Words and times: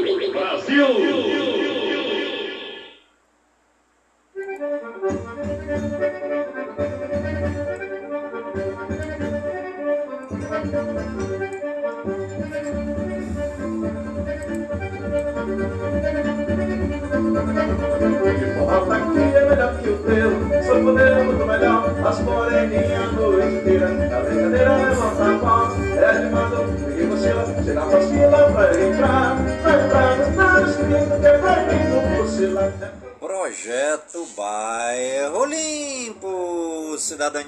Projeto 0.00 1.41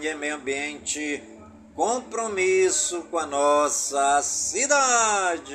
cidadania 0.05 0.11
e 0.11 0.15
meio 0.17 0.37
ambiente, 0.37 1.23
compromisso 1.75 3.05
com 3.11 3.19
a 3.19 3.27
nossa 3.27 4.21
cidade. 4.23 5.55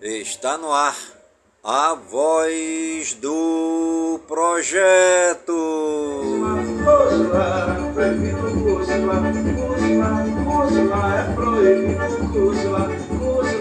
Está 0.00 0.56
no 0.56 0.72
ar 0.72 0.96
a 1.62 1.94
voz 1.94 3.14
do 3.14 4.20
projeto. 4.26 5.58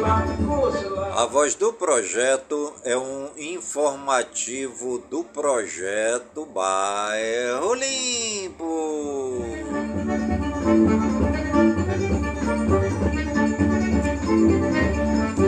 A 0.06 1.26
voz 1.26 1.56
do 1.56 1.74
projeto 1.74 2.74
é 2.84 2.96
um 2.96 3.30
informativo 3.36 5.00
do 5.10 5.24
projeto 5.24 6.46
Bairro 6.46 7.74
Limpo. 7.74 9.42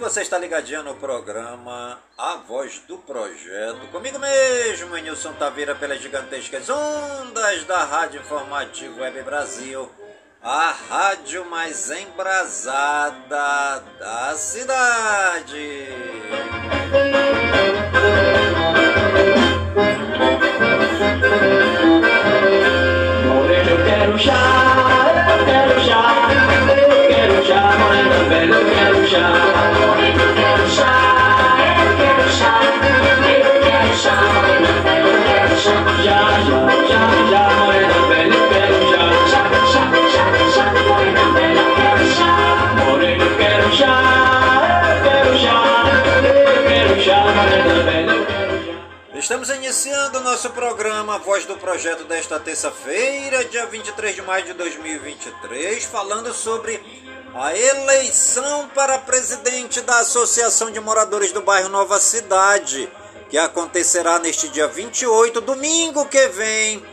Você 0.08 0.22
está 0.22 0.38
ligadinho 0.38 0.84
no 0.84 0.96
programa 0.96 2.00
A 2.18 2.36
Voz 2.36 2.82
do 2.88 2.98
Projeto. 2.98 3.92
Comigo 3.92 4.18
mesmo, 4.18 4.96
Nilson 4.96 5.34
Taveira, 5.34 5.76
pelas 5.76 6.00
gigantescas 6.00 6.70
ondas 6.70 7.66
da 7.66 7.84
Rádio 7.84 8.22
Informativo 8.22 9.02
Web 9.02 9.22
Brasil. 9.24 9.92
A 10.42 10.74
rádio 10.90 11.44
mais 11.48 11.92
embrasada 11.92 13.84
da 14.00 14.34
cidade. 14.38 15.90
Moreno, 23.26 23.70
eu 23.72 23.86
quero 23.86 24.18
já, 24.18 24.34
eu 25.38 25.46
quero 25.46 25.80
já, 25.82 26.16
eu 26.72 27.08
quero 27.10 27.46
já, 27.46 27.78
morena 27.78 28.30
velha, 28.30 28.54
eu 28.56 28.66
quero 28.74 29.06
já. 29.08 29.77
Estamos 49.28 49.50
iniciando 49.50 50.22
nosso 50.22 50.50
programa 50.52 51.18
Voz 51.18 51.46
do 51.46 51.58
Projeto 51.58 52.06
desta 52.06 52.40
terça-feira, 52.40 53.44
dia 53.46 53.66
23 53.66 54.16
de 54.16 54.22
maio 54.22 54.46
de 54.46 54.54
2023, 54.54 55.84
falando 55.84 56.34
sobre 56.34 56.80
a 57.34 57.56
eleição 57.56 58.70
para 58.74 58.98
presidente 59.00 59.82
da 59.82 60.00
Associação 60.00 60.72
de 60.72 60.80
Moradores 60.80 61.32
do 61.32 61.42
Bairro 61.42 61.70
Nova 61.70 62.00
Cidade, 62.00 62.90
que 63.30 63.38
acontecerá 63.38 64.18
neste 64.20 64.48
dia 64.50 64.68
28, 64.68 65.42
domingo 65.42 66.06
que 66.06 66.28
vem, 66.30 66.84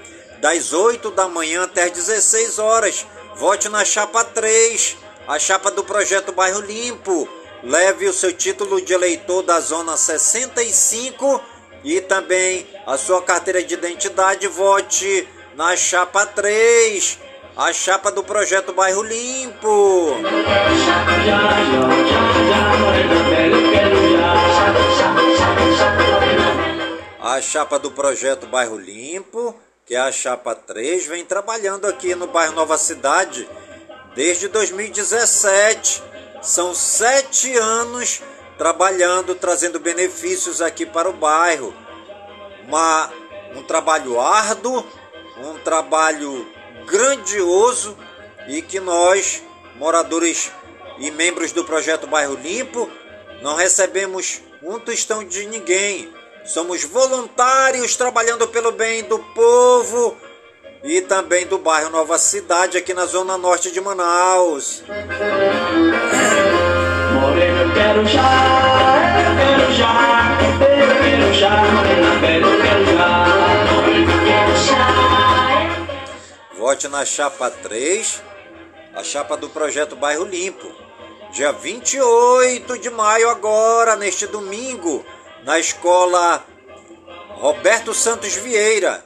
das 0.40 0.72
8 0.72 1.10
da 1.12 1.28
manhã 1.28 1.64
até 1.64 1.84
as 1.84 1.92
16 1.92 2.58
horas. 2.58 3.06
Vote 3.36 3.68
na 3.68 3.84
chapa 3.84 4.24
3, 4.24 4.96
a 5.26 5.38
chapa 5.38 5.70
do 5.70 5.84
projeto 5.84 6.32
Bairro 6.32 6.60
Limpo. 6.60 7.28
Leve 7.62 8.06
o 8.06 8.12
seu 8.12 8.32
título 8.32 8.82
de 8.82 8.92
eleitor 8.92 9.42
da 9.42 9.58
zona 9.60 9.96
65 9.96 11.40
e 11.82 12.00
também 12.02 12.66
a 12.86 12.98
sua 12.98 13.22
carteira 13.22 13.62
de 13.62 13.72
identidade. 13.72 14.46
Vote 14.48 15.26
na 15.56 15.74
chapa 15.74 16.26
3 16.26 17.23
a 17.56 17.72
chapa 17.72 18.10
do 18.10 18.24
projeto 18.24 18.72
Bairro 18.72 19.02
Limpo. 19.02 20.16
A 27.20 27.40
chapa 27.40 27.78
do 27.78 27.92
projeto 27.92 28.46
Bairro 28.46 28.76
Limpo, 28.76 29.54
que 29.86 29.94
é 29.94 30.00
a 30.00 30.10
chapa 30.10 30.54
3, 30.54 31.06
vem 31.06 31.24
trabalhando 31.24 31.86
aqui 31.86 32.14
no 32.14 32.26
bairro 32.26 32.54
Nova 32.54 32.76
Cidade 32.76 33.48
desde 34.16 34.48
2017. 34.48 36.02
São 36.42 36.74
sete 36.74 37.56
anos 37.56 38.20
trabalhando, 38.58 39.34
trazendo 39.34 39.78
benefícios 39.78 40.60
aqui 40.60 40.84
para 40.84 41.08
o 41.08 41.12
bairro. 41.12 41.72
Uma, 42.66 43.10
um 43.54 43.62
trabalho 43.62 44.20
árduo, 44.20 44.84
um 45.38 45.58
trabalho 45.60 46.53
grandioso 46.86 47.96
e 48.48 48.62
que 48.62 48.80
nós, 48.80 49.42
moradores 49.76 50.50
e 50.98 51.10
membros 51.10 51.52
do 51.52 51.64
projeto 51.64 52.06
Bairro 52.06 52.34
Limpo, 52.34 52.88
não 53.42 53.56
recebemos 53.56 54.40
um 54.62 54.78
tostão 54.78 55.24
de 55.24 55.46
ninguém. 55.46 56.12
Somos 56.44 56.84
voluntários 56.84 57.96
trabalhando 57.96 58.46
pelo 58.48 58.72
bem 58.72 59.02
do 59.04 59.18
povo 59.18 60.16
e 60.82 61.00
também 61.00 61.46
do 61.46 61.56
bairro 61.58 61.88
Nova 61.88 62.18
Cidade, 62.18 62.76
aqui 62.76 62.92
na 62.92 63.06
zona 63.06 63.38
norte 63.38 63.70
de 63.72 63.80
Manaus. 63.80 64.82
Moreno, 67.20 67.62
eu 67.62 67.72
quero 67.72 68.06
já, 68.06 68.20
eu 69.18 69.36
quero 69.36 69.72
já, 69.72 70.23
Vote 76.74 76.88
na 76.88 77.04
chapa 77.04 77.48
3, 77.50 78.20
a 78.96 79.04
chapa 79.04 79.36
do 79.36 79.48
projeto 79.48 79.94
Bairro 79.94 80.24
Limpo. 80.24 80.66
Dia 81.30 81.52
28 81.52 82.76
de 82.80 82.90
maio, 82.90 83.30
agora, 83.30 83.94
neste 83.94 84.26
domingo, 84.26 85.06
na 85.44 85.56
escola 85.56 86.44
Roberto 87.28 87.94
Santos 87.94 88.34
Vieira, 88.34 89.04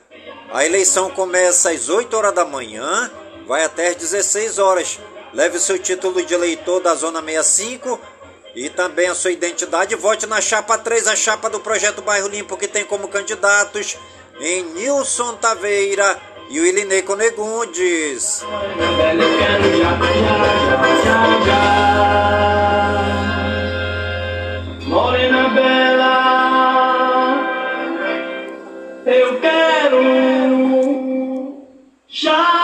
A 0.51 0.65
eleição 0.65 1.11
começa 1.11 1.71
às 1.71 1.91
8 1.91 2.17
horas 2.17 2.35
da 2.35 2.43
manhã, 2.43 3.11
vai 3.47 3.65
até 3.65 3.89
às 3.89 3.97
16 3.97 4.59
horas. 4.59 4.99
Leve 5.35 5.61
seu 5.61 5.79
título 5.79 6.25
de 6.25 6.33
eleitor 6.33 6.81
da 6.81 6.95
Zona 6.95 7.21
65 7.21 8.01
e 8.55 8.71
também 8.71 9.09
a 9.09 9.15
sua 9.15 9.31
identidade. 9.31 9.95
Vote 9.95 10.25
na 10.27 10.41
chapa 10.41 10.79
3, 10.79 11.07
a 11.07 11.15
chapa 11.15 11.51
do 11.51 11.61
Projeto 11.61 12.01
Bairro 12.01 12.29
Limpo, 12.29 12.57
que 12.57 12.67
tem 12.67 12.87
como 12.87 13.09
candidatos 13.09 13.99
em 14.41 14.63
Nilson 14.63 15.35
Taveira 15.35 16.28
e 16.49 16.61
o 16.61 16.67
Ilinei 16.67 17.03
Conegundes. 17.03 18.45
Morena 24.87 25.49
Bela, 25.51 26.15
eu 29.05 29.41
quero 29.41 30.03
já. 32.09 32.59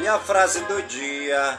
E 0.00 0.06
a 0.06 0.18
frase 0.18 0.60
do 0.64 0.82
dia. 0.82 1.58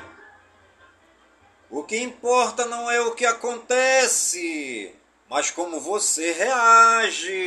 O 1.71 1.83
que 1.83 2.01
importa 2.01 2.65
não 2.65 2.89
é 2.89 2.99
o 3.01 3.11
que 3.11 3.27
acontece, 3.27 4.91
mas 5.29 5.51
como 5.51 5.79
você 5.79 6.31
reage. 6.31 7.37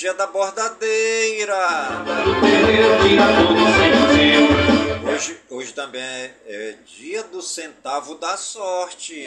Dia 0.00 0.14
da 0.14 0.26
bordadeira. 0.26 1.54
Hoje, 5.12 5.38
hoje 5.50 5.74
também 5.74 6.00
é, 6.00 6.34
é 6.46 6.74
dia 6.86 7.22
do 7.24 7.42
centavo 7.42 8.14
da 8.14 8.38
sorte. 8.38 9.26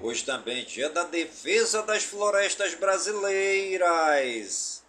Hoje 0.00 0.24
também 0.24 0.60
é 0.60 0.64
dia 0.64 0.88
da 0.90 1.02
defesa 1.02 1.82
das 1.82 2.04
florestas 2.04 2.74
brasileiras. 2.74 4.84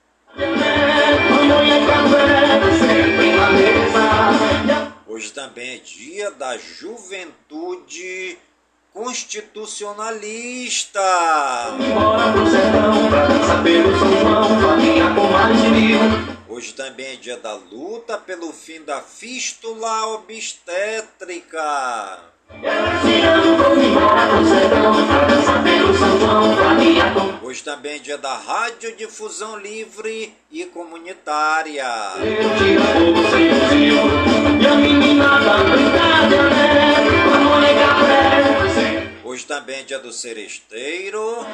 Hoje 5.07 5.33
também 5.33 5.77
é 5.77 5.79
dia 5.79 6.29
da 6.29 6.59
juventude 6.59 8.38
constitucionalista. 8.95 11.01
Hoje 16.47 16.74
também 16.74 17.07
é 17.07 17.15
dia 17.18 17.36
da 17.36 17.56
luta 17.56 18.18
pelo 18.18 18.53
fim 18.53 18.81
da 18.86 19.01
fístula 19.01 20.15
obstétrica. 20.15 21.59
Hoje 27.44 27.63
também 27.63 27.95
é 27.95 28.00
dia 28.00 28.18
da 28.18 28.38
radiodifusão 28.38 29.57
livre 29.57 30.33
e 30.50 30.63
comunitária. 30.68 31.83
Hoje 39.35 39.47
também 39.47 39.81
é 39.81 39.83
dia 39.83 39.99
do 39.99 40.13
seresteiro. 40.13 41.45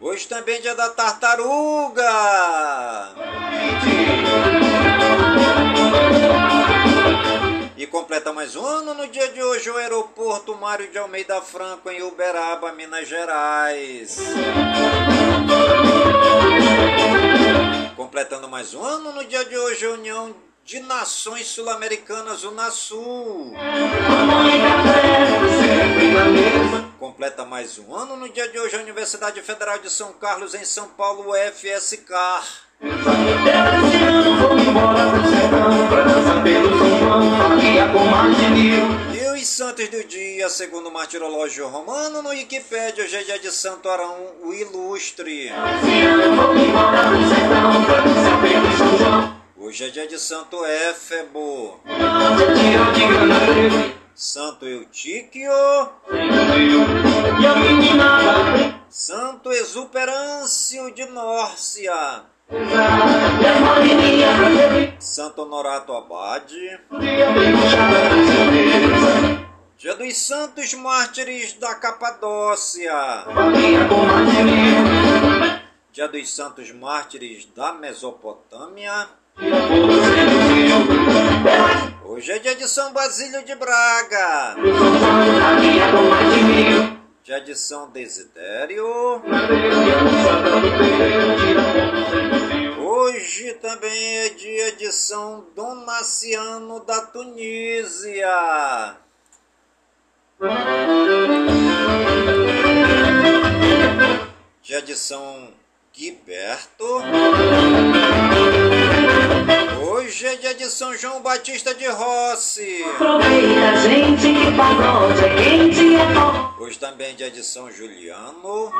Hoje 0.00 0.28
também 0.28 0.54
é 0.54 0.60
dia 0.60 0.76
da 0.76 0.90
tartaruga. 0.90 2.04
E 7.76 7.84
completa 7.88 8.32
mais 8.32 8.54
um 8.54 8.64
ano 8.64 8.94
no 8.94 9.08
dia 9.08 9.26
de 9.26 9.42
hoje 9.42 9.70
o 9.70 9.76
aeroporto 9.76 10.54
Mário 10.54 10.88
de 10.88 10.98
Almeida 10.98 11.42
Franco 11.42 11.90
em 11.90 12.00
Uberaba, 12.00 12.70
Minas 12.70 13.08
Gerais. 13.08 14.20
Completando 18.02 18.48
mais 18.48 18.74
um 18.74 18.82
ano 18.82 19.12
no 19.12 19.24
dia 19.24 19.44
de 19.44 19.56
hoje 19.56 19.86
a 19.86 19.90
União 19.90 20.34
de 20.64 20.80
Nações 20.80 21.46
Sul-Americanas, 21.46 22.42
Unasul. 22.42 23.54
Completa 26.98 27.44
mais 27.44 27.78
um 27.78 27.94
ano 27.94 28.16
no 28.16 28.28
dia 28.28 28.48
de 28.48 28.58
hoje 28.58 28.74
a 28.74 28.80
Universidade 28.80 29.40
Federal 29.40 29.78
de 29.78 29.88
São 29.88 30.12
Carlos, 30.14 30.52
em 30.52 30.64
São 30.64 30.88
Paulo, 30.88 31.30
FSK. 31.54 32.12
E 39.11 39.11
os 39.32 39.46
santos 39.46 39.88
do 39.88 40.04
dia, 40.04 40.48
segundo 40.50 40.88
o 40.88 40.92
martirológio 40.92 41.66
romano, 41.66 42.20
no 42.22 42.28
Wikipédia, 42.30 43.04
hoje 43.04 43.16
é 43.16 43.22
dia 43.22 43.38
de 43.38 43.50
Santo 43.50 43.88
Arão, 43.88 44.14
o 44.42 44.52
Ilustre. 44.52 45.50
Hoje 49.56 49.84
é 49.84 49.88
dia 49.88 50.06
de 50.06 50.18
Santo 50.18 50.64
Éfebo. 50.66 51.80
Santo 54.14 54.66
Eutíquio. 54.66 55.50
Santo 58.90 59.50
Exuperâncio 59.50 60.92
de 60.94 61.06
Nórcia. 61.06 62.31
Santo 65.00 65.42
Honorato 65.42 65.94
Abade. 65.94 66.78
Dia 69.78 69.94
dos 69.94 70.18
Santos 70.18 70.74
Mártires 70.74 71.54
da 71.54 71.74
Capadócia. 71.74 72.92
Dia 75.92 76.08
dos 76.08 76.34
Santos 76.34 76.70
Mártires 76.72 77.48
da 77.56 77.72
Mesopotâmia. 77.72 79.08
Hoje 82.04 82.32
é 82.32 82.38
dia 82.38 82.54
de 82.54 82.68
São 82.68 82.92
Basílio 82.92 83.42
de 83.44 83.54
Braga. 83.54 84.56
De 87.24 87.54
São 87.54 87.88
Desidério. 87.88 88.84
Hoje 92.78 93.54
também 93.54 94.18
é 94.18 94.28
dia 94.30 94.72
de 94.72 94.90
São 94.90 95.46
Donaciano 95.54 96.80
da 96.80 97.00
Tunísia. 97.06 98.26
Dia 104.62 104.82
de 104.82 104.96
São 104.96 105.54
Guiberto. 105.94 106.84
Hoje 110.12 110.26
é 110.26 110.36
dia 110.36 110.54
de 110.54 110.66
São 110.66 110.94
João 110.94 111.22
Batista 111.22 111.74
de 111.74 111.88
Rossi. 111.88 112.84
Aproveita, 112.84 113.76
gente, 113.80 114.20
que 114.20 114.56
pagode 114.58 115.24
é 115.24 115.34
quente, 115.36 115.96
é 115.96 116.04
bom. 116.12 116.52
Hoje 116.62 116.78
também 116.78 117.12
é 117.12 117.14
dia 117.14 117.30
de 117.30 117.42
São 117.42 117.72
Juliano. 117.72 118.70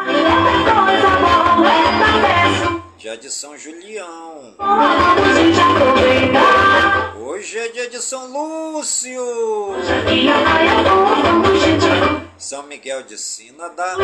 Dia 2.98 3.16
de 3.16 3.30
São 3.30 3.56
Julião. 3.56 4.54
Vamos, 4.58 5.34
gente, 5.34 5.58
aproveitar. 5.58 7.11
Hoje 7.42 7.58
é 7.58 7.68
dia 7.70 7.90
de 7.90 8.00
São 8.00 8.28
Lúcio. 8.28 9.20
São 12.38 12.62
Miguel 12.62 13.02
de 13.02 13.18
bolinho. 13.18 13.96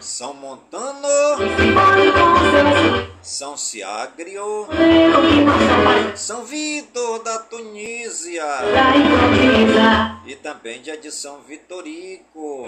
São 0.00 0.32
Montano. 0.32 1.08
São 3.20 3.56
não 5.10 6.14
são 6.14 6.44
Vitor 6.44 7.24
da 7.24 7.40
Tunísia. 7.40 8.46
E 10.24 10.36
também 10.36 10.80
dia 10.82 10.96
de 10.96 11.10
São 11.10 11.40
Vitorico. 11.40 12.66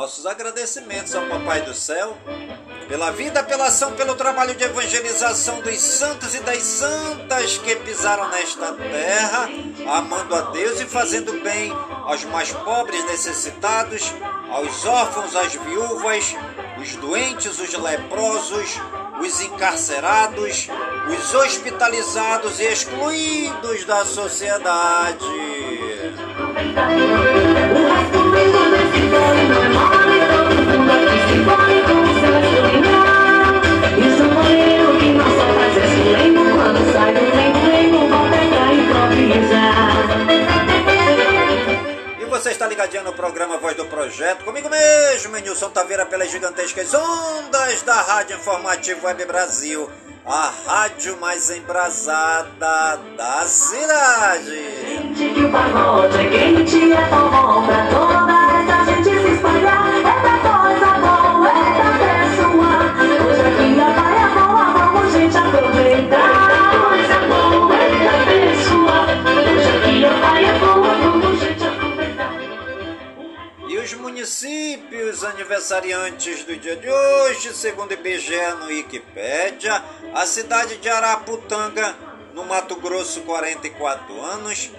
Nossos 0.00 0.24
agradecimentos 0.24 1.14
ao 1.14 1.26
Papai 1.26 1.60
do 1.60 1.74
Céu 1.74 2.16
pela 2.88 3.10
vida, 3.10 3.42
pela 3.42 3.66
ação, 3.66 3.92
pelo 3.92 4.14
trabalho 4.14 4.54
de 4.54 4.64
evangelização 4.64 5.60
dos 5.60 5.78
santos 5.78 6.34
e 6.34 6.40
das 6.40 6.62
santas 6.62 7.58
que 7.58 7.76
pisaram 7.76 8.30
nesta 8.30 8.72
terra, 8.72 9.50
amando 9.94 10.34
a 10.34 10.40
Deus 10.52 10.80
e 10.80 10.86
fazendo 10.86 11.38
bem 11.42 11.70
aos 12.06 12.24
mais 12.24 12.50
pobres 12.50 13.04
necessitados, 13.08 14.10
aos 14.50 14.86
órfãos, 14.86 15.36
às 15.36 15.52
viúvas, 15.52 16.34
os 16.80 16.96
doentes, 16.96 17.60
os 17.60 17.74
leprosos, 17.74 18.80
os 19.20 19.40
encarcerados, 19.42 20.66
os 21.14 21.34
hospitalizados 21.34 22.58
e 22.58 22.64
excluídos 22.64 23.84
da 23.84 24.06
sociedade. 24.06 25.26
Está 42.60 42.68
ligadinho 42.68 43.04
no 43.04 43.14
programa 43.14 43.56
Voz 43.56 43.74
do 43.74 43.86
Projeto, 43.86 44.44
comigo 44.44 44.68
mesmo, 44.68 45.34
Nilson 45.34 45.70
Taveira, 45.70 46.04
pelas 46.04 46.30
gigantescas 46.30 46.92
ondas 46.92 47.80
da 47.84 47.94
Rádio 48.02 48.36
Informativo 48.36 49.06
Web 49.06 49.24
Brasil, 49.24 49.90
a 50.26 50.52
rádio 50.66 51.18
mais 51.18 51.48
embrasada 51.48 53.00
da 53.16 53.46
cidade. 53.46 54.60
Que 55.16 55.42
o 55.42 55.48
é 56.04 56.28
quente, 56.28 56.92
é 56.92 57.08
forró 57.08 57.62
pra 57.64 57.86
toda 57.86 58.39
os 73.90 73.94
municípios 73.94 75.24
aniversariantes 75.24 76.44
do 76.44 76.56
dia 76.56 76.76
de 76.76 76.88
hoje, 76.88 77.52
segundo 77.52 77.92
IBGE 77.92 78.54
no 78.60 78.66
Wikipédia, 78.66 79.82
a 80.14 80.24
cidade 80.26 80.76
de 80.76 80.88
Araputanga, 80.88 81.96
no 82.32 82.44
Mato 82.44 82.76
Grosso, 82.76 83.22
44 83.22 84.22
anos. 84.22 84.70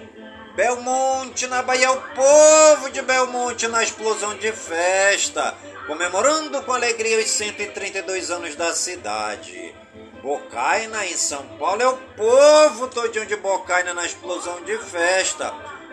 Belmonte, 0.54 1.46
na 1.46 1.62
Bahia, 1.62 1.90
o 1.92 2.00
povo 2.14 2.90
de 2.90 3.02
Belmonte 3.02 3.68
na 3.68 3.82
explosão 3.82 4.34
de 4.36 4.50
festa, 4.52 5.54
comemorando 5.86 6.62
com 6.62 6.72
alegria 6.72 7.18
os 7.18 7.28
132 7.28 8.30
anos 8.30 8.54
da 8.54 8.74
cidade. 8.74 9.74
Bocaina, 10.22 11.04
em 11.04 11.16
São 11.16 11.42
Paulo, 11.58 11.82
é 11.82 11.88
o 11.88 11.96
povo 12.16 12.88
todinho 12.88 13.26
de 13.26 13.36
Bocaina 13.36 13.92
na 13.92 14.06
explosão 14.06 14.62
de 14.62 14.78
festa, 14.78 15.52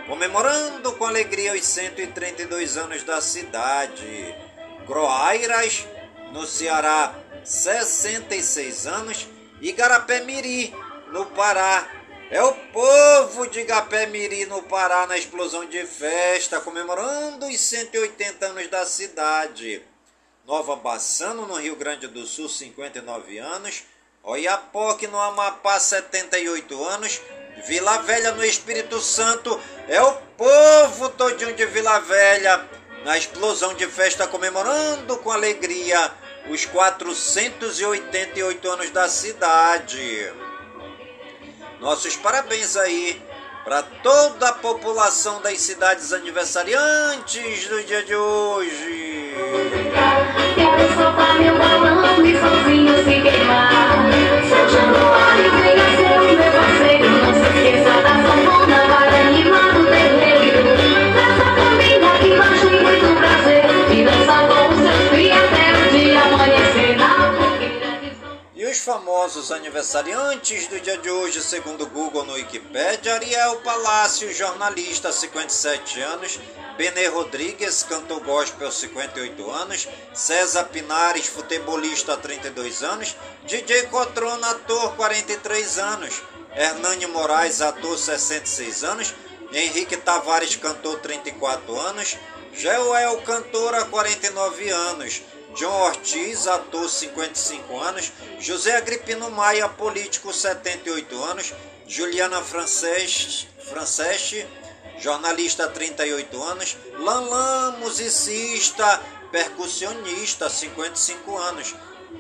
comemorando 0.09 0.91
com 0.93 1.05
alegria 1.05 1.53
os 1.53 1.63
132 1.63 2.77
anos 2.77 3.03
da 3.03 3.21
cidade. 3.21 4.35
Groairas, 4.87 5.85
no 6.33 6.47
Ceará, 6.47 7.13
66 7.43 8.87
anos. 8.87 9.27
E 9.61 9.71
Garapé-Miri, 9.71 10.73
no 11.11 11.27
Pará, 11.27 11.87
é 12.31 12.41
o 12.41 12.53
povo 12.53 13.45
de 13.47 13.59
Igapé-Miri, 13.59 14.47
no 14.47 14.63
Pará, 14.63 15.05
na 15.05 15.17
explosão 15.17 15.65
de 15.65 15.85
festa, 15.85 16.59
comemorando 16.59 17.45
os 17.45 17.59
180 17.59 18.47
anos 18.47 18.67
da 18.67 18.85
cidade. 18.87 19.83
Nova 20.43 20.75
Bassano, 20.75 21.45
no 21.45 21.55
Rio 21.55 21.75
Grande 21.75 22.07
do 22.07 22.25
Sul, 22.25 22.49
59 22.49 23.37
anos. 23.37 23.83
Oiapoque, 24.23 25.05
no 25.05 25.19
Amapá, 25.19 25.79
78 25.79 26.83
anos. 26.83 27.21
Vila 27.65 27.99
Velha, 27.99 28.31
no 28.31 28.43
Espírito 28.43 28.99
Santo, 28.99 29.59
é 29.87 30.01
o 30.01 30.13
povo 30.37 31.09
todinho 31.09 31.53
de 31.53 31.65
Vila 31.65 31.99
Velha, 31.99 32.65
na 33.03 33.17
explosão 33.17 33.73
de 33.73 33.87
festa, 33.87 34.27
comemorando 34.27 35.17
com 35.17 35.31
alegria 35.31 36.11
os 36.49 36.65
488 36.65 38.71
anos 38.71 38.89
da 38.91 39.09
cidade. 39.09 40.31
Nossos 41.79 42.15
parabéns 42.15 42.75
aí 42.75 43.21
para 43.63 43.83
toda 43.83 44.49
a 44.49 44.53
população 44.53 45.39
das 45.41 45.61
cidades 45.61 46.11
aniversariantes 46.11 47.67
do 47.67 47.83
dia 47.83 48.03
de 48.03 48.15
hoje. 48.15 49.35
Quero 50.55 51.41
meu 51.41 51.57
balão 51.57 52.15
sozinho 52.15 53.03
se 53.03 53.21
queimar. 53.21 53.89
Famosos 68.89 69.51
aniversariantes 69.51 70.67
do 70.67 70.79
dia 70.79 70.97
de 70.97 71.11
hoje, 71.11 71.43
segundo 71.43 71.85
Google 71.85 72.25
no 72.25 72.33
Wikipedia, 72.33 73.13
Ariel 73.13 73.57
Palácio, 73.57 74.33
jornalista, 74.33 75.11
57 75.11 76.01
anos, 76.01 76.39
Benê 76.75 77.05
Rodrigues, 77.05 77.83
cantor 77.83 78.19
gospel, 78.21 78.71
58 78.71 79.51
anos, 79.51 79.87
César 80.11 80.63
Pinares, 80.69 81.27
futebolista, 81.27 82.17
32 82.17 82.81
anos, 82.81 83.15
DJ 83.45 83.83
Cotrona, 83.91 84.49
ator, 84.49 84.95
43 84.95 85.77
anos, 85.77 86.23
Hernani 86.55 87.05
Moraes, 87.05 87.61
ator, 87.61 87.95
66 87.95 88.83
anos, 88.83 89.13
Henrique 89.53 89.97
Tavares, 89.97 90.55
cantor, 90.55 90.97
34 90.97 91.79
anos, 91.79 92.17
Joel, 92.55 93.21
cantora, 93.21 93.85
49 93.85 94.71
anos, 94.71 95.21
John 95.55 95.81
Ortiz, 95.81 96.47
ator, 96.47 96.87
55 96.87 97.79
anos, 97.81 98.11
José 98.39 98.75
Agripino 98.75 99.29
Maia, 99.29 99.67
político, 99.67 100.31
78 100.31 101.23
anos, 101.25 101.53
Juliana 101.87 102.41
Franceschi, 102.41 103.47
jornalista, 105.03 105.67
38 105.67 106.43
anos, 106.43 106.77
Lanlan, 106.99 107.79
musicista, 107.79 109.01
percussionista, 109.31 110.49
55 110.49 111.39
anos, 111.39 111.75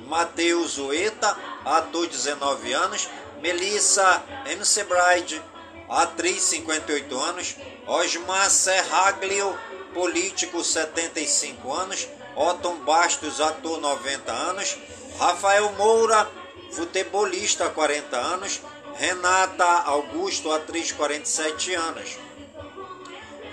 Matheus 0.07 0.77
Ueta, 0.77 1.37
ator, 1.65 2.07
19 2.07 2.73
anos, 2.73 3.09
Melissa 3.41 4.23
MC 4.45 4.83
Bride, 4.83 5.41
atriz, 5.87 6.43
58 6.43 7.23
anos, 7.23 7.55
Osmar 7.87 8.49
Serraglio, 8.49 9.57
político, 9.93 10.63
75 10.63 11.73
anos, 11.75 12.07
Otton 12.35 12.85
Bastos, 12.85 13.41
ator, 13.41 13.79
90 13.79 14.31
anos, 14.31 14.77
Rafael 15.19 15.69
Moura, 15.77 16.29
futebolista, 16.71 17.69
40 17.69 18.17
anos, 18.17 18.61
Renata 18.99 19.83
Augusto, 19.83 20.51
atriz, 20.53 20.91
47 20.93 21.75
anos. 21.75 22.17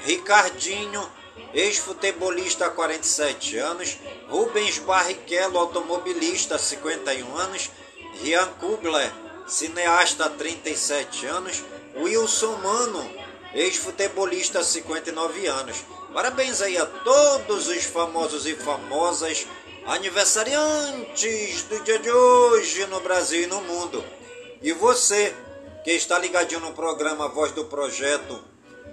Ricardinho, 0.04 1.08
ex-futebolista, 1.52 2.70
47 2.70 3.58
anos, 3.60 3.98
Rubens 4.28 4.78
Barrichello, 4.84 5.58
automobilista, 5.58 6.58
51 6.58 7.38
anos, 7.38 7.70
Rian 8.22 8.54
Kubler, 8.60 9.10
cineasta, 9.48 10.30
37 10.30 11.26
anos, 11.28 11.62
Wilson 11.94 12.62
Mano, 12.62 13.10
ex-futebolista, 13.54 14.62
59 14.62 15.48
anos. 15.48 15.84
Parabéns 16.16 16.62
aí 16.62 16.78
a 16.78 16.86
todos 16.86 17.68
os 17.68 17.84
famosos 17.84 18.46
e 18.46 18.54
famosas 18.54 19.46
aniversariantes 19.84 21.64
do 21.64 21.78
dia 21.80 21.98
de 21.98 22.10
hoje 22.10 22.86
no 22.86 23.00
Brasil 23.00 23.42
e 23.42 23.46
no 23.46 23.60
mundo. 23.60 24.02
E 24.62 24.72
você 24.72 25.34
que 25.84 25.90
está 25.90 26.18
ligadinho 26.18 26.60
no 26.60 26.72
programa 26.72 27.28
Voz 27.28 27.52
do 27.52 27.66
Projeto 27.66 28.42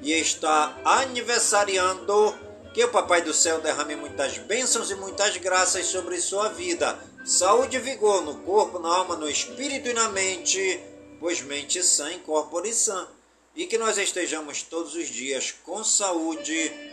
e 0.02 0.12
está 0.12 0.78
aniversariando, 0.84 2.36
que 2.74 2.84
o 2.84 2.92
Papai 2.92 3.22
do 3.22 3.34
Céu 3.34 3.62
derrame 3.62 3.96
muitas 3.96 4.38
bênçãos 4.40 4.92
e 4.92 4.96
muitas 4.96 5.38
graças 5.38 5.86
sobre 5.86 6.20
sua 6.20 6.50
vida. 6.50 7.00
Saúde 7.24 7.78
e 7.78 7.80
vigor 7.80 8.22
no 8.22 8.40
corpo, 8.40 8.80
na 8.80 8.94
alma, 8.94 9.16
no 9.16 9.30
espírito 9.30 9.88
e 9.88 9.94
na 9.94 10.10
mente, 10.10 10.78
pois 11.22 11.40
mente 11.40 11.82
sã 11.84 12.12
e 12.12 12.20
corpo 12.20 12.62
sã. 12.74 13.08
E 13.56 13.66
que 13.66 13.78
nós 13.78 13.98
estejamos 13.98 14.64
todos 14.64 14.94
os 14.96 15.08
dias 15.08 15.54
com 15.64 15.84
saúde, 15.86 16.93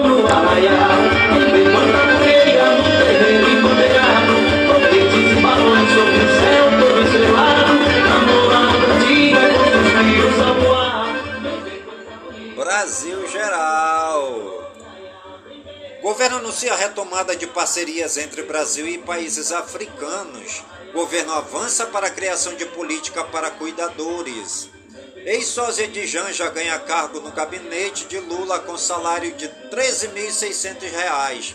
Brasil 12.81 13.27
geral. 13.27 14.73
Governo 16.01 16.37
anuncia 16.37 16.73
a 16.73 16.75
retomada 16.75 17.35
de 17.35 17.45
parcerias 17.45 18.17
entre 18.17 18.41
Brasil 18.41 18.87
e 18.87 18.97
países 18.97 19.51
africanos. 19.51 20.63
Governo 20.91 21.31
avança 21.31 21.85
para 21.85 22.07
a 22.07 22.09
criação 22.09 22.55
de 22.55 22.65
política 22.65 23.23
para 23.23 23.51
cuidadores. 23.51 24.67
Ex-sósia 25.15 25.87
de 25.87 26.07
Janja 26.07 26.49
ganha 26.49 26.79
cargo 26.79 27.19
no 27.19 27.31
gabinete 27.31 28.05
de 28.05 28.19
Lula 28.19 28.57
com 28.57 28.75
salário 28.75 29.31
de 29.33 29.45
R$ 29.45 29.53
13.600. 29.71 31.53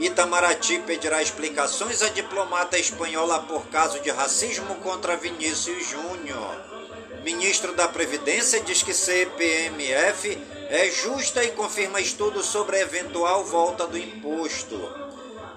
Itamaraty 0.00 0.80
pedirá 0.80 1.22
explicações 1.22 2.02
à 2.02 2.08
diplomata 2.08 2.76
espanhola 2.76 3.38
por 3.44 3.68
caso 3.68 4.00
de 4.00 4.10
racismo 4.10 4.74
contra 4.82 5.16
Vinícius 5.16 5.88
Júnior. 5.88 6.76
Ministro 7.22 7.72
da 7.72 7.86
Previdência 7.86 8.60
diz 8.60 8.82
que 8.82 8.92
CPMF 8.92 10.55
é 10.68 10.90
justa 10.90 11.44
e 11.44 11.52
confirma 11.52 12.00
estudo 12.00 12.42
sobre 12.42 12.76
a 12.76 12.80
eventual 12.80 13.44
volta 13.44 13.86
do 13.86 13.96
imposto. 13.96 14.76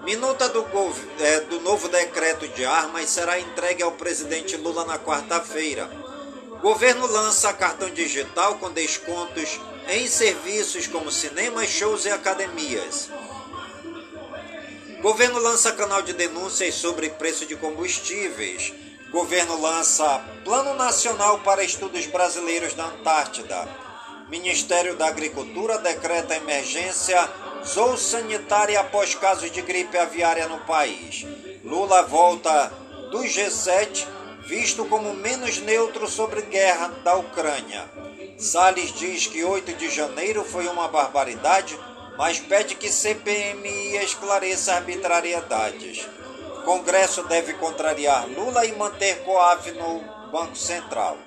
Minuta 0.02 0.48
do, 0.48 0.64
eh, 1.18 1.40
do 1.40 1.60
novo 1.60 1.88
decreto 1.88 2.48
de 2.48 2.64
armas 2.64 3.10
será 3.10 3.38
entregue 3.38 3.82
ao 3.82 3.92
presidente 3.92 4.56
Lula 4.56 4.84
na 4.84 4.98
quarta-feira. 4.98 5.90
Governo 6.62 7.06
lança 7.06 7.52
cartão 7.52 7.90
digital 7.90 8.56
com 8.56 8.70
descontos 8.70 9.60
em 9.88 10.06
serviços 10.06 10.86
como 10.86 11.10
cinemas, 11.10 11.68
shows 11.68 12.04
e 12.04 12.10
academias. 12.10 13.10
Governo 15.00 15.38
lança 15.38 15.72
canal 15.72 16.02
de 16.02 16.12
denúncias 16.12 16.74
sobre 16.74 17.10
preço 17.10 17.46
de 17.46 17.56
combustíveis. 17.56 18.72
Governo 19.10 19.60
lança 19.60 20.22
Plano 20.44 20.74
Nacional 20.74 21.40
para 21.40 21.64
Estudos 21.64 22.06
Brasileiros 22.06 22.76
na 22.76 22.86
Antártida. 22.86 23.89
Ministério 24.30 24.94
da 24.94 25.08
Agricultura 25.08 25.76
decreta 25.78 26.36
emergência 26.36 27.28
zoossanitária 27.64 28.78
após 28.78 29.12
casos 29.12 29.50
de 29.50 29.60
gripe 29.60 29.98
aviária 29.98 30.46
no 30.46 30.58
país. 30.60 31.26
Lula 31.64 32.02
volta 32.02 32.72
do 33.10 33.18
G7, 33.24 34.06
visto 34.46 34.84
como 34.84 35.12
menos 35.14 35.58
neutro 35.58 36.08
sobre 36.08 36.42
guerra 36.42 36.92
da 37.02 37.16
Ucrânia. 37.16 37.84
Salles 38.38 38.92
diz 38.92 39.26
que 39.26 39.42
8 39.42 39.72
de 39.72 39.90
janeiro 39.90 40.44
foi 40.44 40.68
uma 40.68 40.86
barbaridade, 40.86 41.76
mas 42.16 42.38
pede 42.38 42.76
que 42.76 42.88
CPMI 42.88 43.96
esclareça 43.96 44.74
arbitrariedades. 44.74 46.06
Congresso 46.64 47.24
deve 47.24 47.54
contrariar 47.54 48.28
Lula 48.28 48.64
e 48.64 48.70
manter 48.76 49.24
COAF 49.24 49.72
no 49.72 50.00
Banco 50.30 50.56
Central. 50.56 51.18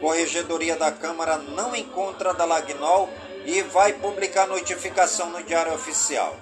Corregedoria 0.00 0.76
da 0.76 0.90
Câmara 0.90 1.36
não 1.36 1.76
encontra 1.76 2.32
Dalagnol 2.32 3.08
e 3.44 3.62
vai 3.62 3.92
publicar 3.92 4.46
notificação 4.46 5.30
no 5.30 5.42
Diário 5.42 5.74
Oficial. 5.74 6.36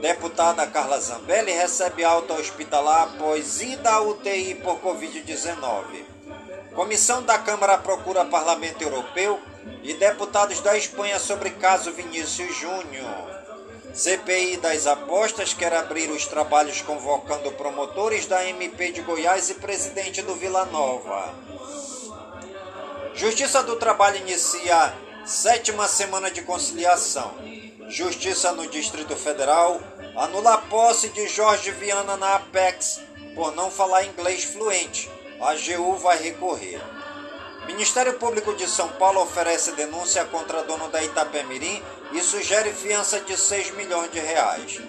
Deputada 0.00 0.66
Carla 0.66 1.00
Zambelli 1.00 1.52
recebe 1.52 2.04
alta 2.04 2.34
hospitalar 2.34 3.02
após 3.02 3.60
ida 3.60 3.90
à 3.90 4.00
UTI 4.00 4.54
por 4.56 4.80
Covid-19. 4.80 6.04
Comissão 6.74 7.22
da 7.22 7.38
Câmara 7.38 7.76
procura 7.78 8.24
Parlamento 8.24 8.82
Europeu 8.82 9.40
e 9.82 9.94
deputados 9.94 10.60
da 10.60 10.76
Espanha 10.76 11.18
sobre 11.18 11.50
caso 11.50 11.92
Vinícius 11.92 12.56
Júnior. 12.56 13.42
CPI 13.94 14.56
das 14.56 14.86
apostas 14.86 15.52
quer 15.52 15.72
abrir 15.74 16.10
os 16.10 16.26
trabalhos 16.26 16.80
convocando 16.80 17.52
promotores 17.52 18.26
da 18.26 18.48
MP 18.48 18.90
de 18.90 19.02
Goiás 19.02 19.50
e 19.50 19.54
presidente 19.54 20.22
do 20.22 20.34
Vila 20.34 20.64
Nova. 20.64 21.34
Justiça 23.14 23.62
do 23.62 23.76
Trabalho 23.76 24.16
inicia 24.16 24.94
sétima 25.24 25.86
semana 25.86 26.30
de 26.30 26.42
conciliação. 26.42 27.34
Justiça 27.88 28.52
no 28.52 28.66
Distrito 28.66 29.14
Federal 29.14 29.80
anula 30.16 30.54
a 30.54 30.58
posse 30.58 31.10
de 31.10 31.28
Jorge 31.28 31.70
Viana 31.72 32.16
na 32.16 32.36
Apex 32.36 33.00
por 33.34 33.54
não 33.54 33.70
falar 33.70 34.04
inglês 34.04 34.44
fluente. 34.44 35.10
A 35.40 35.50
AGU 35.50 35.96
vai 35.96 36.16
recorrer. 36.22 36.80
Ministério 37.66 38.14
Público 38.18 38.54
de 38.54 38.66
São 38.66 38.88
Paulo 38.88 39.20
oferece 39.20 39.72
denúncia 39.72 40.24
contra 40.24 40.64
dono 40.64 40.88
da 40.88 41.02
Itapemirim 41.04 41.82
e 42.12 42.20
sugere 42.20 42.72
fiança 42.72 43.20
de 43.20 43.36
6 43.36 43.72
milhões 43.72 44.10
de 44.10 44.20
reais. 44.20 44.80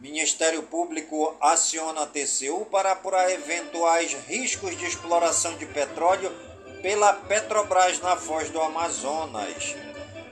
Ministério 0.00 0.62
Público 0.64 1.36
aciona 1.40 2.02
a 2.02 2.06
TCU 2.06 2.66
para 2.70 2.92
apurar 2.92 3.30
eventuais 3.30 4.16
riscos 4.26 4.76
de 4.76 4.84
exploração 4.84 5.56
de 5.56 5.66
petróleo 5.66 6.30
pela 6.82 7.12
Petrobras 7.12 8.00
na 8.00 8.16
foz 8.16 8.50
do 8.50 8.60
Amazonas. 8.60 9.76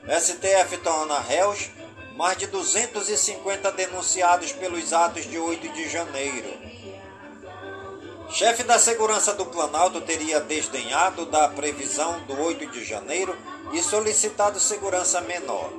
STF 0.09 0.79
torna 0.79 1.19
réus 1.19 1.71
mais 2.17 2.39
de 2.39 2.47
250 2.47 3.71
denunciados 3.73 4.53
pelos 4.53 4.93
atos 4.93 5.29
de 5.29 5.39
8 5.39 5.69
de 5.73 5.89
janeiro. 5.89 6.49
Chefe 8.31 8.63
da 8.63 8.79
segurança 8.79 9.33
do 9.35 9.47
Planalto 9.47 10.01
teria 10.01 10.41
desdenhado 10.41 11.27
da 11.27 11.49
previsão 11.49 12.21
do 12.25 12.41
8 12.41 12.67
de 12.69 12.85
janeiro 12.85 13.37
e 13.73 13.83
solicitado 13.83 14.59
segurança 14.59 15.21
menor. 15.21 15.71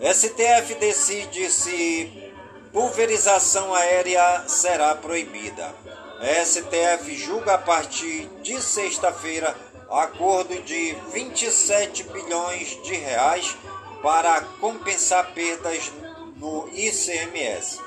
STF 0.00 0.74
decide 0.80 1.50
se 1.50 2.32
pulverização 2.72 3.74
aérea 3.74 4.44
será 4.48 4.94
proibida. 4.94 5.74
STF 6.22 7.16
julga 7.16 7.54
a 7.54 7.58
partir 7.58 8.28
de 8.42 8.62
sexta-feira 8.62 9.56
acordo 9.90 10.54
de 10.62 10.94
27 11.12 12.04
bilhões 12.04 12.80
de 12.84 12.94
reais 12.94 13.56
para 14.00 14.40
compensar 14.60 15.32
perdas 15.34 15.90
no 16.36 16.68
ICMS. 16.68 17.80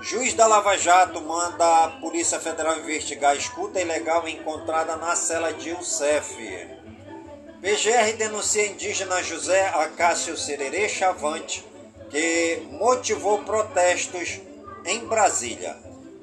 Juiz 0.00 0.34
da 0.34 0.46
Lava 0.46 0.78
Jato 0.78 1.20
manda 1.20 1.84
a 1.84 1.88
Polícia 2.00 2.38
Federal 2.38 2.78
investigar 2.78 3.32
a 3.32 3.36
escuta 3.36 3.80
ilegal 3.80 4.28
encontrada 4.28 4.94
na 4.96 5.16
cela 5.16 5.52
de 5.52 5.70
Youssef. 5.70 6.36
PGR 7.60 8.16
denuncia 8.16 8.66
indígena 8.66 9.20
José 9.20 9.66
Acácio 9.68 10.36
Sererê 10.36 10.88
Chavante, 10.88 11.64
que 12.08 12.68
motivou 12.70 13.38
protestos 13.40 14.40
em 14.84 15.00
Brasília. 15.06 15.81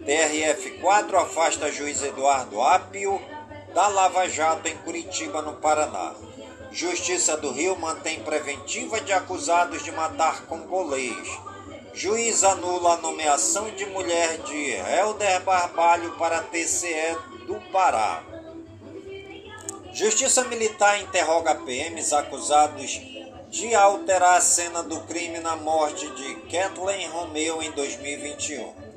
TRF4 0.09 1.13
afasta 1.13 1.71
juiz 1.71 2.01
Eduardo 2.01 2.59
Apio 2.63 3.21
da 3.75 3.87
Lava 3.89 4.27
Jato 4.27 4.67
em 4.67 4.75
Curitiba, 4.77 5.43
no 5.43 5.57
Paraná. 5.57 6.15
Justiça 6.71 7.37
do 7.37 7.51
Rio 7.51 7.77
mantém 7.77 8.19
preventiva 8.23 8.99
de 9.01 9.13
acusados 9.13 9.83
de 9.83 9.91
matar 9.91 10.47
congolês. 10.47 11.29
Juiz 11.93 12.43
anula 12.43 12.95
a 12.95 12.97
nomeação 12.97 13.69
de 13.75 13.85
mulher 13.85 14.39
de 14.39 14.71
Helder 14.71 15.41
Barbalho 15.41 16.09
para 16.17 16.41
TCE 16.41 17.15
do 17.45 17.61
Pará. 17.71 18.23
Justiça 19.93 20.43
Militar 20.45 20.99
interroga 20.99 21.53
PMs 21.53 22.13
acusados 22.13 22.99
de 23.51 23.75
alterar 23.75 24.39
a 24.39 24.41
cena 24.41 24.81
do 24.81 25.01
crime 25.01 25.37
na 25.37 25.55
morte 25.55 26.09
de 26.15 26.33
Kathleen 26.51 27.07
Romeu 27.09 27.61
em 27.61 27.69
2021. 27.73 28.88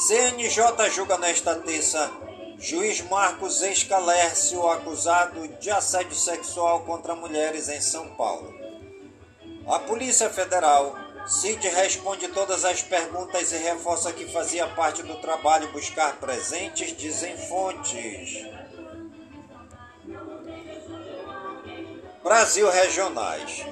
CNJ 0.00 0.88
julga 0.94 1.18
nesta 1.18 1.54
terça 1.56 2.10
juiz 2.58 3.02
Marcos 3.02 3.60
Escalércio 3.60 4.66
acusado 4.66 5.46
de 5.60 5.70
assédio 5.70 6.14
sexual 6.14 6.80
contra 6.84 7.14
mulheres 7.14 7.68
em 7.68 7.82
São 7.82 8.08
Paulo. 8.16 8.50
A 9.68 9.78
Polícia 9.80 10.30
Federal, 10.30 10.96
CID, 11.26 11.68
responde 11.68 12.28
todas 12.28 12.64
as 12.64 12.80
perguntas 12.80 13.52
e 13.52 13.58
reforça 13.58 14.10
que 14.10 14.32
fazia 14.32 14.66
parte 14.68 15.02
do 15.02 15.16
trabalho 15.20 15.70
buscar 15.70 16.16
presentes, 16.16 16.96
dizem 16.96 17.36
fontes. 17.36 18.42
Brasil 22.24 22.70
Regionais. 22.70 23.66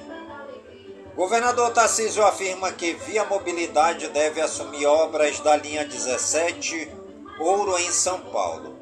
Governador 1.19 1.73
Tarcísio 1.73 2.25
afirma 2.25 2.71
que 2.71 2.93
Via 2.93 3.25
Mobilidade 3.25 4.07
deve 4.07 4.39
assumir 4.39 4.85
obras 4.85 5.37
da 5.41 5.53
linha 5.57 5.83
17 5.83 6.89
Ouro 7.37 7.77
em 7.77 7.91
São 7.91 8.21
Paulo. 8.21 8.79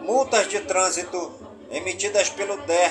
Multas 0.00 0.48
de 0.48 0.60
trânsito 0.60 1.34
emitidas 1.70 2.30
pelo 2.30 2.56
DER 2.62 2.90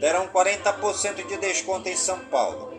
terão 0.00 0.26
40% 0.26 1.28
de 1.28 1.36
desconto 1.36 1.88
em 1.88 1.94
São 1.94 2.18
Paulo. 2.24 2.76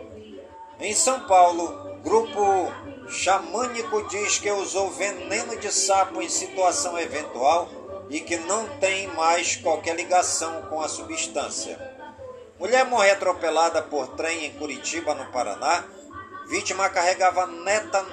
Em 0.78 0.92
São 0.92 1.20
Paulo, 1.20 2.02
grupo 2.04 2.70
xamânico 3.08 4.06
diz 4.08 4.38
que 4.38 4.52
usou 4.52 4.90
veneno 4.90 5.56
de 5.56 5.72
sapo 5.72 6.20
em 6.20 6.28
situação 6.28 6.98
eventual 6.98 7.66
e 8.10 8.20
que 8.20 8.36
não 8.36 8.68
tem 8.78 9.06
mais 9.06 9.56
qualquer 9.56 9.96
ligação 9.96 10.66
com 10.68 10.82
a 10.82 10.88
substância. 10.88 11.87
Mulher 12.58 12.84
morre 12.86 13.10
atropelada 13.10 13.82
por 13.82 14.16
trem 14.16 14.44
em 14.44 14.54
Curitiba, 14.54 15.14
no 15.14 15.30
Paraná. 15.30 15.84
Vítima 16.48 16.90
carregava 16.90 17.46
neta 17.46 18.04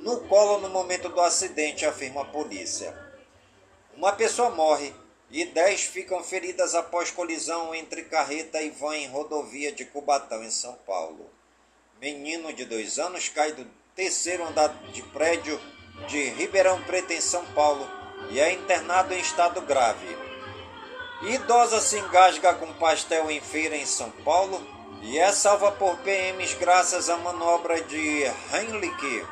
no 0.00 0.20
colo 0.28 0.58
no 0.58 0.68
momento 0.68 1.08
do 1.08 1.20
acidente, 1.20 1.86
afirma 1.86 2.20
a 2.20 2.26
polícia. 2.26 2.94
Uma 3.96 4.12
pessoa 4.12 4.50
morre 4.50 4.94
e 5.30 5.46
dez 5.46 5.80
ficam 5.84 6.22
feridas 6.22 6.74
após 6.74 7.10
colisão 7.10 7.74
entre 7.74 8.02
carreta 8.04 8.60
e 8.60 8.68
van 8.68 8.96
em 8.96 9.08
rodovia 9.08 9.72
de 9.72 9.86
Cubatão, 9.86 10.44
em 10.44 10.50
São 10.50 10.74
Paulo. 10.86 11.30
Menino 11.98 12.52
de 12.52 12.66
dois 12.66 12.98
anos 12.98 13.30
cai 13.30 13.52
do 13.52 13.66
terceiro 13.94 14.44
andar 14.44 14.68
de 14.92 15.02
prédio 15.04 15.58
de 16.06 16.28
Ribeirão 16.28 16.82
Preto, 16.82 17.14
em 17.14 17.20
São 17.22 17.44
Paulo, 17.46 17.88
e 18.30 18.38
é 18.38 18.52
internado 18.52 19.14
em 19.14 19.20
estado 19.20 19.62
grave. 19.62 20.25
Idosa 21.22 21.80
se 21.80 21.98
engasga 21.98 22.54
com 22.54 22.72
pastel 22.74 23.30
em 23.30 23.40
feira 23.40 23.74
em 23.74 23.86
São 23.86 24.10
Paulo 24.10 24.62
e 25.00 25.18
é 25.18 25.32
salva 25.32 25.72
por 25.72 25.96
PMs 25.98 26.54
graças 26.54 27.08
à 27.08 27.16
manobra 27.16 27.80
de 27.80 28.24
Heinrich. 28.52 29.26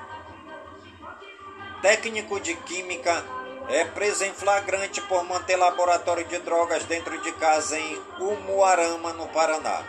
Técnico 1.82 2.40
de 2.40 2.54
química 2.54 3.22
é 3.68 3.84
preso 3.84 4.24
em 4.24 4.32
flagrante 4.32 5.02
por 5.02 5.24
manter 5.24 5.56
laboratório 5.56 6.24
de 6.24 6.38
drogas 6.38 6.84
dentro 6.84 7.20
de 7.20 7.32
casa 7.32 7.78
em 7.78 8.00
Umuarama, 8.18 9.12
no 9.12 9.28
Paraná. 9.28 9.82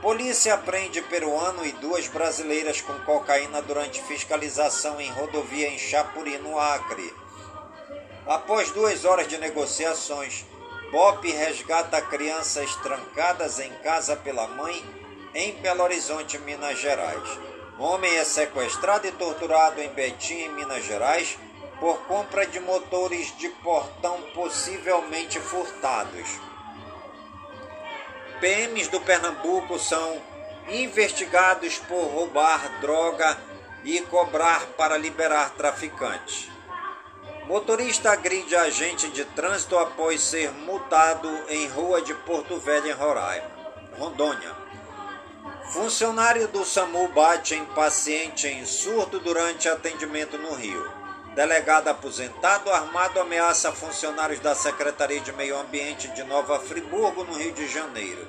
Polícia 0.00 0.56
prende 0.56 1.02
peruano 1.02 1.66
e 1.66 1.72
duas 1.72 2.06
brasileiras 2.06 2.80
com 2.80 2.94
cocaína 3.00 3.60
durante 3.60 4.00
fiscalização 4.02 5.00
em 5.00 5.10
rodovia 5.10 5.68
em 5.68 5.78
Chapuri, 5.78 6.38
no 6.38 6.56
Acre. 6.56 7.12
Após 8.24 8.70
duas 8.70 9.04
horas 9.04 9.26
de 9.26 9.36
negociações, 9.38 10.44
Bob 10.90 11.30
resgata 11.30 12.00
crianças 12.00 12.74
trancadas 12.76 13.60
em 13.60 13.70
casa 13.82 14.16
pela 14.16 14.48
mãe 14.48 14.82
em 15.34 15.52
Belo 15.60 15.82
Horizonte, 15.82 16.38
Minas 16.38 16.78
Gerais. 16.78 17.28
Homem 17.78 18.16
é 18.16 18.24
sequestrado 18.24 19.06
e 19.06 19.12
torturado 19.12 19.82
em 19.82 19.88
Betim, 19.90 20.48
Minas 20.48 20.84
Gerais, 20.86 21.38
por 21.78 21.98
compra 22.06 22.46
de 22.46 22.58
motores 22.58 23.36
de 23.36 23.50
portão 23.50 24.22
possivelmente 24.34 25.38
furtados. 25.38 26.40
PMs 28.40 28.88
do 28.88 29.00
Pernambuco 29.00 29.78
são 29.78 30.22
investigados 30.68 31.78
por 31.80 32.02
roubar 32.06 32.80
droga 32.80 33.36
e 33.84 34.00
cobrar 34.00 34.64
para 34.76 34.96
liberar 34.96 35.50
traficantes. 35.50 36.57
Motorista 37.48 38.12
agride 38.12 38.54
agente 38.54 39.08
de 39.08 39.24
trânsito 39.24 39.78
após 39.78 40.20
ser 40.20 40.52
multado 40.52 41.30
em 41.48 41.66
rua 41.66 42.02
de 42.02 42.12
Porto 42.12 42.58
Velho, 42.58 42.88
em 42.88 42.92
Roraima, 42.92 43.50
Rondônia. 43.98 44.54
Funcionário 45.72 46.46
do 46.48 46.62
SAMU 46.62 47.08
bate 47.08 47.54
em 47.54 47.64
paciente 47.64 48.46
em 48.46 48.66
surto 48.66 49.18
durante 49.18 49.66
atendimento 49.66 50.36
no 50.36 50.52
Rio. 50.52 50.92
Delegado 51.34 51.88
aposentado 51.88 52.70
armado 52.70 53.18
ameaça 53.18 53.72
funcionários 53.72 54.40
da 54.40 54.54
Secretaria 54.54 55.20
de 55.20 55.32
Meio 55.32 55.58
Ambiente 55.58 56.06
de 56.08 56.22
Nova 56.24 56.60
Friburgo, 56.60 57.24
no 57.24 57.32
Rio 57.32 57.52
de 57.52 57.66
Janeiro. 57.66 58.28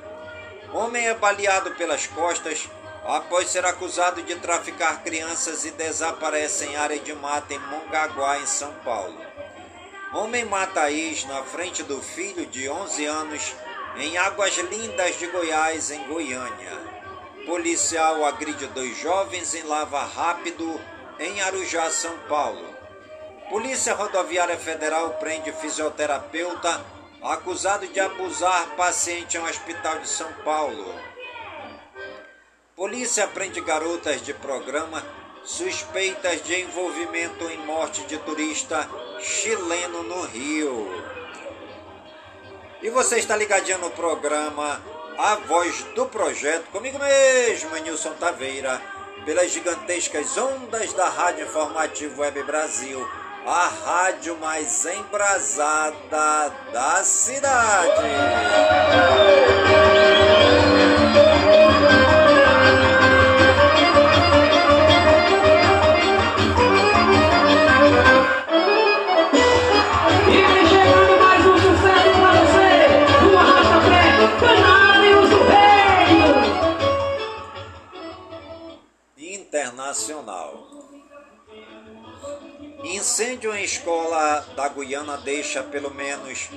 Homem 0.71 1.07
é 1.07 1.13
baleado 1.13 1.71
pelas 1.71 2.07
costas 2.07 2.69
após 3.05 3.49
ser 3.49 3.65
acusado 3.65 4.21
de 4.21 4.35
traficar 4.35 5.03
crianças 5.03 5.65
e 5.65 5.71
desaparece 5.71 6.65
em 6.65 6.75
área 6.75 6.99
de 6.99 7.13
mata 7.13 7.53
em 7.53 7.59
Mongaguá, 7.59 8.39
em 8.39 8.45
São 8.45 8.73
Paulo. 8.83 9.19
Homem 10.13 10.45
mata 10.45 10.91
ex 10.91 11.25
na 11.25 11.43
frente 11.43 11.83
do 11.83 12.01
filho 12.01 12.45
de 12.45 12.69
11 12.69 13.05
anos 13.05 13.55
em 13.97 14.17
Águas 14.17 14.55
Lindas 14.57 15.17
de 15.17 15.27
Goiás, 15.27 15.91
em 15.91 16.07
Goiânia. 16.07 16.77
Policial 17.45 18.25
agride 18.25 18.67
dois 18.67 18.97
jovens 18.97 19.53
em 19.55 19.63
Lava 19.63 20.03
Rápido, 20.03 20.79
em 21.19 21.41
Arujá, 21.41 21.89
São 21.89 22.17
Paulo. 22.27 22.73
Polícia 23.49 23.93
Rodoviária 23.93 24.57
Federal 24.57 25.11
prende 25.19 25.51
fisioterapeuta 25.51 26.85
acusado 27.21 27.87
de 27.87 27.99
abusar 27.99 28.75
paciente 28.77 29.35
em 29.35 29.39
um 29.39 29.45
hospital 29.45 29.99
de 29.99 30.07
São 30.07 30.31
Paulo. 30.45 30.93
Polícia 32.79 33.27
prende 33.27 33.59
garotas 33.59 34.21
de 34.21 34.33
programa 34.33 35.03
suspeitas 35.43 36.41
de 36.45 36.61
envolvimento 36.61 37.43
em 37.49 37.57
morte 37.65 38.03
de 38.03 38.17
turista 38.19 38.89
chileno 39.19 40.01
no 40.03 40.21
Rio. 40.21 40.87
E 42.81 42.89
você 42.89 43.19
está 43.19 43.35
ligadinho 43.35 43.79
no 43.79 43.89
programa 43.89 44.81
A 45.17 45.35
Voz 45.35 45.83
do 45.93 46.05
Projeto, 46.05 46.71
comigo 46.71 46.97
mesmo, 46.99 47.75
Nilson 47.75 48.13
Taveira, 48.13 48.81
pelas 49.25 49.51
gigantescas 49.51 50.37
ondas 50.37 50.93
da 50.93 51.09
Rádio 51.09 51.47
Informativo 51.47 52.21
Web 52.21 52.43
Brasil 52.43 53.05
a 53.45 53.67
rádio 53.67 54.37
mais 54.37 54.85
embrasada 54.85 56.49
da 56.71 57.03
cidade. 57.03 58.03
Incêndio 83.19 83.53
em 83.53 83.65
escola 83.65 84.45
da 84.55 84.69
Guiana 84.69 85.17
deixa 85.17 85.61
pelo 85.61 85.93
menos 85.93 86.47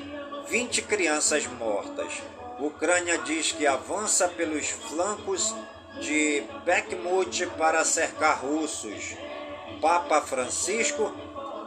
20 0.46 0.82
crianças 0.82 1.44
mortas. 1.44 2.22
Ucrânia 2.60 3.18
diz 3.18 3.50
que 3.50 3.66
avança 3.66 4.28
pelos 4.28 4.70
flancos 4.70 5.52
de 6.00 6.44
Bakhmut 6.64 7.46
para 7.58 7.84
cercar 7.84 8.38
russos. 8.42 9.16
Papa 9.80 10.20
Francisco 10.22 11.12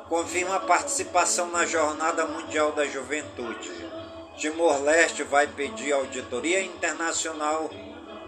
confirma 0.07 0.61
participação 0.61 1.47
na 1.51 1.65
Jornada 1.65 2.25
Mundial 2.25 2.71
da 2.71 2.85
Juventude. 2.85 3.69
Timor-Leste 4.37 5.23
vai 5.23 5.45
pedir 5.45 5.91
auditoria 5.91 6.61
internacional 6.63 7.69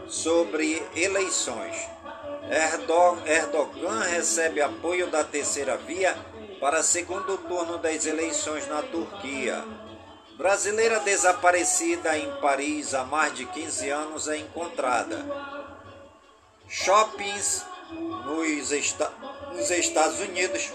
sobre 0.05 0.85
eleições. 0.93 1.77
Erdo- 2.51 3.21
Erdogan 3.25 4.01
recebe 4.01 4.59
apoio 4.61 5.07
da 5.07 5.23
terceira 5.23 5.77
via 5.77 6.13
para 6.59 6.81
segundo 6.83 7.37
turno 7.37 7.77
das 7.77 8.05
eleições 8.05 8.67
na 8.67 8.81
Turquia. 8.81 9.63
Brasileira 10.37 10.99
desaparecida 10.99 12.17
em 12.17 12.31
Paris 12.39 12.93
há 12.93 13.03
mais 13.03 13.33
de 13.33 13.45
15 13.45 13.89
anos 13.89 14.27
é 14.27 14.37
encontrada. 14.37 15.25
Shoppings 16.69 17.65
nos, 18.25 18.71
esta- 18.71 19.09
nos 19.53 19.69
Estados 19.71 20.19
Unidos 20.19 20.71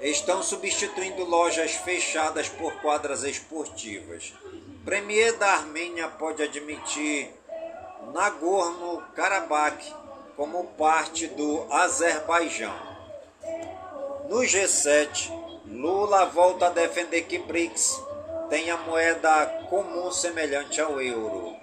estão 0.00 0.42
substituindo 0.42 1.24
lojas 1.24 1.72
fechadas 1.72 2.48
por 2.48 2.72
quadras 2.80 3.22
esportivas. 3.24 4.32
Premier 4.84 5.36
da 5.36 5.52
Armênia 5.52 6.08
pode 6.08 6.42
admitir 6.42 7.30
Nagorno-Karabakh 8.12 9.82
como 10.36 10.64
parte 10.76 11.26
do 11.28 11.66
Azerbaijão. 11.72 12.93
No 14.28 14.40
G7, 14.40 15.30
Lula 15.66 16.26
volta 16.26 16.66
a 16.66 16.70
defender 16.70 17.22
que 17.22 17.38
BRICS 17.38 18.02
tenha 18.48 18.76
moeda 18.76 19.46
comum 19.68 20.10
semelhante 20.10 20.80
ao 20.80 21.00
euro. 21.00 21.54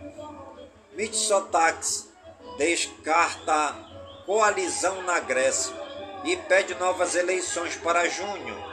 Mitsotakis 0.93 2.09
descarta 2.57 3.75
coalizão 4.25 5.01
na 5.03 5.19
Grécia 5.19 5.75
e 6.23 6.37
pede 6.37 6.75
novas 6.75 7.15
eleições 7.15 7.75
para 7.77 8.07
junho. 8.07 8.71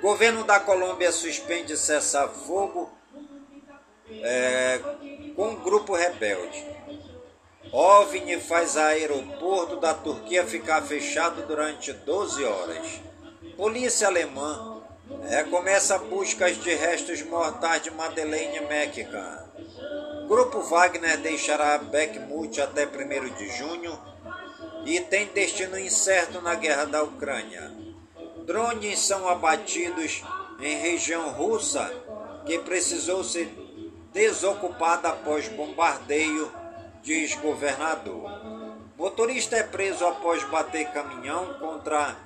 Governo 0.00 0.44
da 0.44 0.60
Colômbia 0.60 1.12
suspende 1.12 1.76
cessar-fogo 1.76 2.90
é, 4.22 4.80
com 5.34 5.54
grupo 5.56 5.94
rebelde. 5.94 6.66
OVNI 7.72 8.38
faz 8.38 8.76
aeroporto 8.76 9.76
da 9.76 9.94
Turquia 9.94 10.44
ficar 10.44 10.82
fechado 10.82 11.46
durante 11.46 11.90
12 11.90 12.44
horas. 12.44 13.00
Polícia 13.56 14.08
alemã 14.08 14.82
recomeça 15.26 15.96
buscas 15.96 16.58
de 16.62 16.74
restos 16.74 17.22
mortais 17.22 17.82
de 17.82 17.90
Madeleine 17.90 18.58
McCann. 18.58 19.42
Grupo 20.28 20.60
Wagner 20.60 21.16
deixará 21.18 21.78
Bakhmut 21.78 22.60
até 22.60 22.84
1 22.84 23.34
de 23.36 23.48
junho. 23.56 23.98
e 24.84 25.00
tem 25.00 25.26
destino 25.26 25.78
incerto 25.78 26.42
na 26.42 26.54
guerra 26.56 26.84
da 26.84 27.02
Ucrânia. 27.02 27.72
Drones 28.44 28.98
são 28.98 29.28
abatidos 29.28 30.22
em 30.60 30.76
região 30.76 31.30
russa 31.30 31.88
que 32.44 32.58
precisou 32.58 33.22
ser 33.22 33.46
desocupada 34.12 35.08
após 35.08 35.48
bombardeio, 35.48 36.50
diz 37.02 37.34
governador. 37.34 38.30
Motorista 38.96 39.56
é 39.56 39.62
preso 39.62 40.06
após 40.06 40.42
bater 40.44 40.90
caminhão 40.92 41.54
contra 41.54 42.16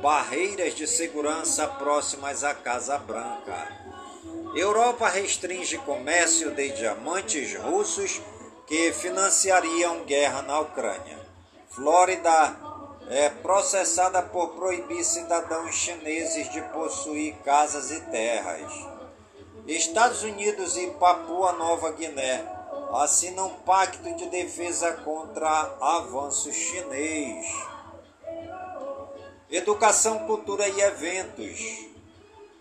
barreiras 0.00 0.74
de 0.74 0.86
segurança 0.86 1.66
próximas 1.66 2.42
à 2.42 2.54
Casa 2.54 2.98
Branca. 2.98 3.68
Europa 4.56 5.08
restringe 5.08 5.76
comércio 5.78 6.52
de 6.52 6.70
diamantes 6.70 7.54
russos 7.56 8.22
que 8.66 8.92
financiariam 8.92 10.04
guerra 10.04 10.42
na 10.42 10.60
Ucrânia. 10.60 11.18
Flórida 11.68 12.56
é 13.10 13.28
processada 13.28 14.22
por 14.22 14.54
proibir 14.54 15.04
cidadãos 15.04 15.74
chineses 15.74 16.50
de 16.50 16.62
possuir 16.62 17.34
casas 17.44 17.90
e 17.90 18.00
terras. 18.00 18.72
Estados 19.66 20.22
Unidos 20.22 20.76
e 20.76 20.86
Papua 20.92 21.52
Nova 21.52 21.90
Guiné 21.92 22.63
assinam 22.92 23.50
pacto 23.66 24.14
de 24.14 24.26
defesa 24.26 24.92
contra 25.04 25.76
avanço 25.80 26.52
chinês. 26.52 27.46
Educação, 29.50 30.26
cultura 30.26 30.68
e 30.68 30.80
eventos. 30.80 31.86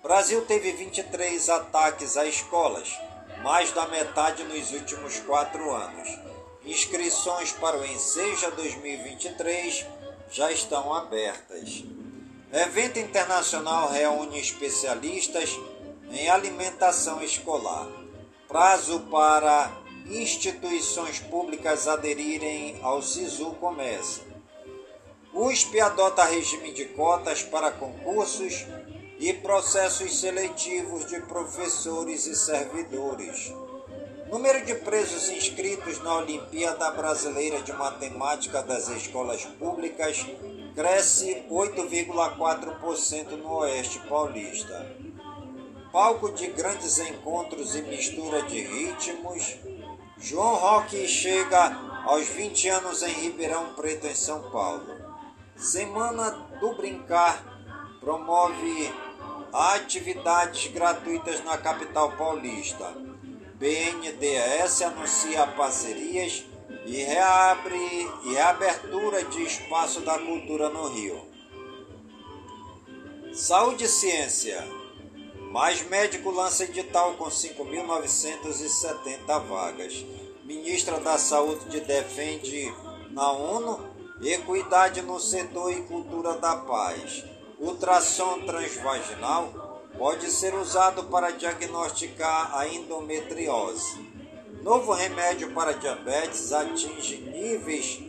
Brasil 0.01 0.45
teve 0.45 0.73
23 0.73 1.49
ataques 1.49 2.17
a 2.17 2.25
escolas, 2.25 2.99
mais 3.41 3.71
da 3.71 3.87
metade 3.87 4.43
nos 4.43 4.71
últimos 4.71 5.19
quatro 5.19 5.73
anos. 5.73 6.19
Inscrições 6.65 7.51
para 7.51 7.77
o 7.77 7.85
Enseja 7.85 8.51
2023 8.51 9.85
já 10.29 10.51
estão 10.51 10.93
abertas. 10.93 11.83
Evento 12.51 12.99
internacional 12.99 13.89
reúne 13.89 14.39
especialistas 14.39 15.57
em 16.11 16.29
alimentação 16.29 17.23
escolar. 17.23 17.87
Prazo 18.47 18.99
para 19.11 19.82
instituições 20.07 21.19
públicas 21.19 21.87
aderirem 21.87 22.79
ao 22.81 23.01
SISU 23.01 23.51
começa. 23.59 24.21
USP 25.33 25.79
adota 25.79 26.23
regime 26.25 26.71
de 26.71 26.85
cotas 26.85 27.41
para 27.41 27.71
concursos 27.71 28.65
e 29.19 29.33
processos 29.33 30.19
seletivos 30.19 31.07
de 31.07 31.19
professores 31.21 32.27
e 32.27 32.35
servidores. 32.35 33.51
Número 34.29 34.65
de 34.65 34.75
presos 34.75 35.29
inscritos 35.29 36.01
na 36.03 36.15
Olimpíada 36.17 36.91
Brasileira 36.91 37.61
de 37.61 37.71
Matemática 37.71 38.61
das 38.61 38.89
escolas 38.89 39.45
públicas 39.45 40.25
cresce 40.75 41.43
8,4% 41.49 43.31
no 43.37 43.57
Oeste 43.57 43.99
Paulista. 44.09 44.95
Palco 45.91 46.31
de 46.31 46.47
grandes 46.47 46.97
encontros 46.97 47.75
e 47.75 47.83
mistura 47.83 48.41
de 48.43 48.61
ritmos, 48.61 49.55
João 50.23 50.55
Roque 50.55 51.05
chega 51.05 51.77
aos 52.05 52.29
20 52.29 52.69
anos 52.69 53.03
em 53.03 53.11
Ribeirão 53.11 53.73
Preto, 53.73 54.07
em 54.07 54.15
São 54.15 54.49
Paulo. 54.51 54.87
Semana 55.53 56.31
do 56.61 56.73
Brincar 56.75 57.43
promove 57.99 58.89
atividades 59.51 60.71
gratuitas 60.71 61.43
na 61.43 61.57
capital 61.57 62.13
paulista. 62.13 62.95
BNDES 63.55 64.83
anuncia 64.83 65.45
parcerias 65.45 66.45
e 66.85 67.03
reabre 67.03 68.09
e 68.23 68.33
reabertura 68.33 69.25
de 69.25 69.43
espaço 69.43 69.99
da 69.99 70.17
cultura 70.17 70.69
no 70.69 70.87
Rio. 70.87 71.21
Saúde 73.33 73.83
e 73.83 73.89
ciência. 73.89 74.82
Mais 75.53 75.81
médico 75.83 76.31
lança 76.31 76.63
edital 76.63 77.13
com 77.13 77.25
5.970 77.25 79.39
vagas. 79.47 80.03
Ministra 80.43 80.99
da 80.99 81.19
Saúde 81.19 81.79
defende 81.81 82.73
na 83.11 83.31
ONU 83.31 83.79
equidade 84.19 85.03
no 85.03 85.19
setor 85.19 85.71
e 85.71 85.83
cultura 85.83 86.37
da 86.37 86.55
paz. 86.55 87.23
Ultrassom 87.59 88.47
transvaginal 88.47 89.83
pode 89.95 90.31
ser 90.31 90.55
usado 90.55 91.03
para 91.03 91.29
diagnosticar 91.29 92.57
a 92.57 92.67
endometriose. 92.67 94.11
Novo 94.63 94.91
remédio 94.91 95.51
para 95.51 95.73
diabetes 95.73 96.51
atinge 96.51 97.17
níveis 97.17 98.01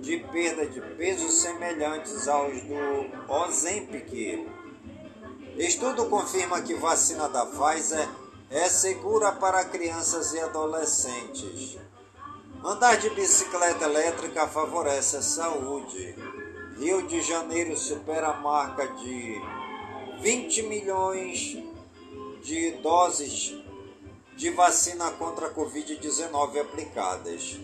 de 0.00 0.18
perda 0.30 0.66
de 0.66 0.80
peso 0.80 1.32
semelhantes 1.32 2.28
aos 2.28 2.62
do 2.62 3.10
Ozempic. 3.28 4.51
Estudo 5.56 6.06
confirma 6.06 6.62
que 6.62 6.74
vacina 6.74 7.28
da 7.28 7.44
Pfizer 7.44 8.08
é 8.50 8.68
segura 8.68 9.32
para 9.32 9.64
crianças 9.66 10.32
e 10.32 10.40
adolescentes. 10.40 11.78
Andar 12.64 12.96
de 12.96 13.10
bicicleta 13.10 13.84
elétrica 13.84 14.46
favorece 14.48 15.18
a 15.18 15.22
saúde. 15.22 16.16
Rio 16.78 17.06
de 17.06 17.20
Janeiro 17.20 17.76
supera 17.76 18.28
a 18.28 18.40
marca 18.40 18.86
de 18.86 19.40
20 20.20 20.62
milhões 20.62 21.58
de 22.42 22.70
doses 22.82 23.54
de 24.36 24.50
vacina 24.50 25.10
contra 25.12 25.48
a 25.48 25.54
Covid-19 25.54 26.60
aplicadas. 26.60 27.58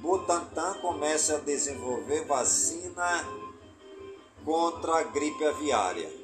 Butantan 0.00 0.74
começa 0.80 1.36
a 1.36 1.40
desenvolver 1.40 2.24
vacina 2.24 3.24
contra 4.44 4.98
a 4.98 5.02
gripe 5.04 5.44
aviária. 5.44 6.17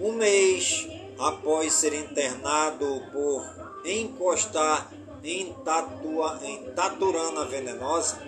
Um 0.00 0.12
mês 0.12 0.86
após 1.18 1.72
ser 1.72 1.92
internado 1.92 3.02
por 3.12 3.44
encostar 3.84 4.92
em, 5.24 5.52
tatua, 5.64 6.38
em 6.44 6.70
taturana 6.70 7.44
venenosa, 7.44 8.22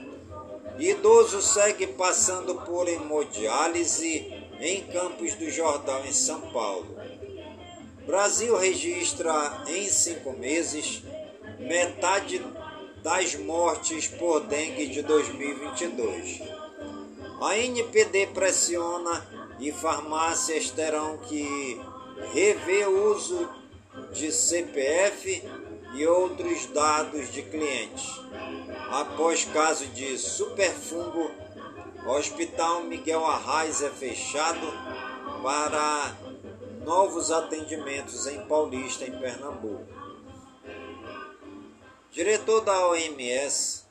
idoso 0.79 1.41
segue 1.41 1.87
passando 1.87 2.57
por 2.63 2.89
hemodiálise 2.89 4.35
em 4.59 4.83
Campos 4.89 5.35
do 5.37 5.49
Jordão, 5.49 6.05
em 6.05 6.13
São 6.13 6.41
Paulo. 6.53 6.97
Brasil 8.05 8.57
registra 8.57 9.63
em 9.69 9.89
cinco 9.89 10.33
meses 10.33 11.03
metade 11.61 12.43
das 13.03 13.37
mortes 13.37 14.09
por 14.09 14.41
dengue 14.41 14.89
de 14.89 15.03
2022. 15.03 16.41
A 17.41 17.57
NPD 17.57 18.27
pressiona 18.29 19.39
e 19.61 19.70
farmácias 19.70 20.70
terão 20.70 21.18
que 21.18 21.81
rever 22.33 22.88
o 22.88 23.14
uso 23.14 23.49
de 24.12 24.33
CPF 24.33 25.42
e 25.94 26.07
outros 26.07 26.66
dados 26.66 27.31
de 27.31 27.42
clientes. 27.42 28.07
Após 28.90 29.44
caso 29.44 29.87
de 29.88 30.16
superfungo, 30.18 31.31
o 32.07 32.11
Hospital 32.11 32.85
Miguel 32.85 33.25
Arraes 33.27 33.83
é 33.83 33.90
fechado 33.90 34.66
para 35.42 36.16
novos 36.85 37.31
atendimentos 37.31 38.27
em 38.27 38.40
Paulista, 38.46 39.05
em 39.05 39.18
Pernambuco. 39.18 39.87
Diretor 42.11 42.62
da 42.62 42.88
OMS 42.88 43.85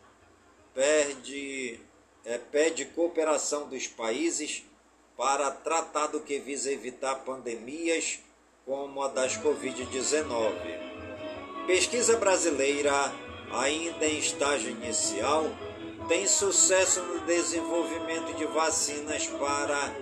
pede, 0.73 1.79
é, 2.25 2.37
pede 2.37 2.85
cooperação 2.85 3.69
dos 3.69 3.87
países 3.87 4.63
para 5.19 5.51
tratado 5.51 6.21
que 6.21 6.39
visa 6.39 6.71
evitar 6.71 7.13
pandemias 7.25 8.19
como 8.65 9.03
a 9.03 9.09
das 9.09 9.37
Covid-19. 9.37 10.53
Pesquisa 11.67 12.15
brasileira, 12.15 12.93
ainda 13.51 14.05
em 14.05 14.17
estágio 14.17 14.71
inicial, 14.71 15.43
tem 16.07 16.25
sucesso 16.25 17.03
no 17.03 17.19
desenvolvimento 17.25 18.33
de 18.37 18.45
vacinas 18.45 19.27
para 19.27 19.93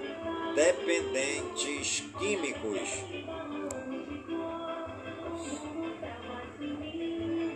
dependentes 0.53 2.03
químicos. 2.19 2.88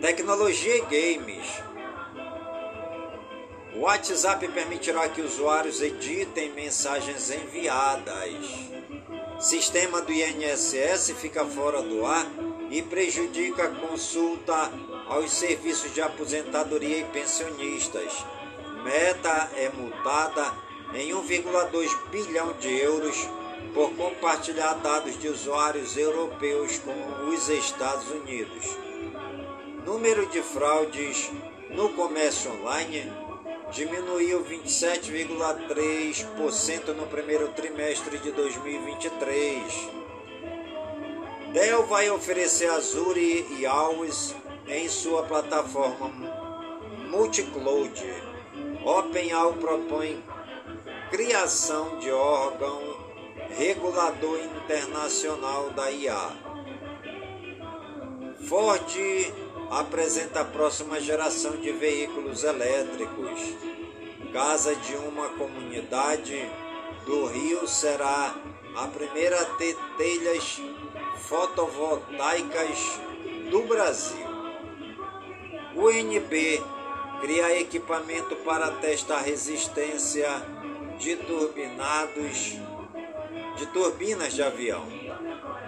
Tecnologia 0.00 0.78
e 0.78 0.80
games. 0.80 1.71
O 3.74 3.80
WhatsApp 3.80 4.46
permitirá 4.48 5.08
que 5.08 5.22
usuários 5.22 5.80
editem 5.80 6.52
mensagens 6.52 7.30
enviadas. 7.30 8.34
Sistema 9.40 10.02
do 10.02 10.12
INSS 10.12 11.14
fica 11.18 11.44
fora 11.46 11.80
do 11.80 12.04
ar 12.04 12.26
e 12.70 12.82
prejudica 12.82 13.64
a 13.64 13.70
consulta 13.70 14.70
aos 15.08 15.32
serviços 15.32 15.92
de 15.94 16.02
aposentadoria 16.02 16.98
e 16.98 17.04
pensionistas. 17.04 18.12
Meta 18.84 19.50
é 19.56 19.70
multada 19.70 20.52
em 20.94 21.10
1,2 21.10 22.10
bilhão 22.10 22.52
de 22.54 22.78
euros 22.78 23.16
por 23.72 23.90
compartilhar 23.94 24.74
dados 24.74 25.18
de 25.18 25.28
usuários 25.28 25.96
europeus 25.96 26.78
com 26.78 27.28
os 27.28 27.48
Estados 27.48 28.10
Unidos. 28.10 28.76
Número 29.86 30.26
de 30.26 30.42
fraudes 30.42 31.30
no 31.70 31.88
comércio 31.94 32.52
online 32.52 33.21
diminuiu 33.72 34.44
27,3% 34.44 36.94
no 36.94 37.06
primeiro 37.06 37.48
trimestre 37.48 38.18
de 38.18 38.30
2023. 38.30 39.88
Dell 41.52 41.86
vai 41.86 42.10
oferecer 42.10 42.68
Azure 42.68 43.46
e 43.58 43.66
Always 43.66 44.36
em 44.68 44.86
sua 44.88 45.22
plataforma 45.22 46.10
multicloud. 47.10 48.32
OpenAI 48.84 49.52
propõe 49.54 50.22
criação 51.10 51.98
de 51.98 52.10
órgão 52.10 52.82
regulador 53.56 54.38
internacional 54.38 55.70
da 55.70 55.90
IA. 55.90 56.30
Ford 58.48 58.94
apresenta 59.72 60.42
a 60.42 60.44
próxima 60.44 61.00
geração 61.00 61.56
de 61.56 61.72
veículos 61.72 62.44
elétricos. 62.44 63.40
Casa 64.30 64.76
de 64.76 64.94
uma 64.96 65.30
comunidade 65.30 66.46
do 67.06 67.26
Rio 67.26 67.66
será 67.66 68.34
a 68.76 68.86
primeira 68.88 69.40
a 69.40 69.44
ter 69.56 69.74
telhas 69.96 70.60
fotovoltaicas 71.26 73.00
do 73.50 73.62
Brasil. 73.62 74.26
O 75.74 75.90
NB 75.90 76.62
cria 77.22 77.58
equipamento 77.58 78.36
para 78.36 78.70
testar 78.72 79.20
resistência 79.20 80.28
de 80.98 81.16
turbinados 81.16 82.58
de 83.56 83.66
turbinas 83.66 84.34
de 84.34 84.42
avião. 84.42 84.86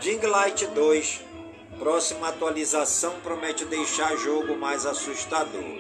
Ding 0.01 0.21
Light 0.27 0.67
2, 0.67 1.21
próxima 1.78 2.28
atualização 2.28 3.14
promete 3.22 3.64
deixar 3.64 4.16
jogo 4.16 4.56
mais 4.56 4.87
assustador. 4.87 5.78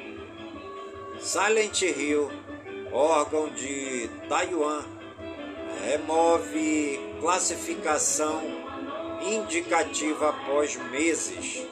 Silent 1.20 1.82
Hill, 1.82 2.30
órgão 2.92 3.48
de 3.50 4.08
Taiwan, 4.28 4.82
remove 5.86 7.00
classificação 7.20 8.42
indicativa 9.22 10.30
após 10.30 10.76
meses. 10.90 11.66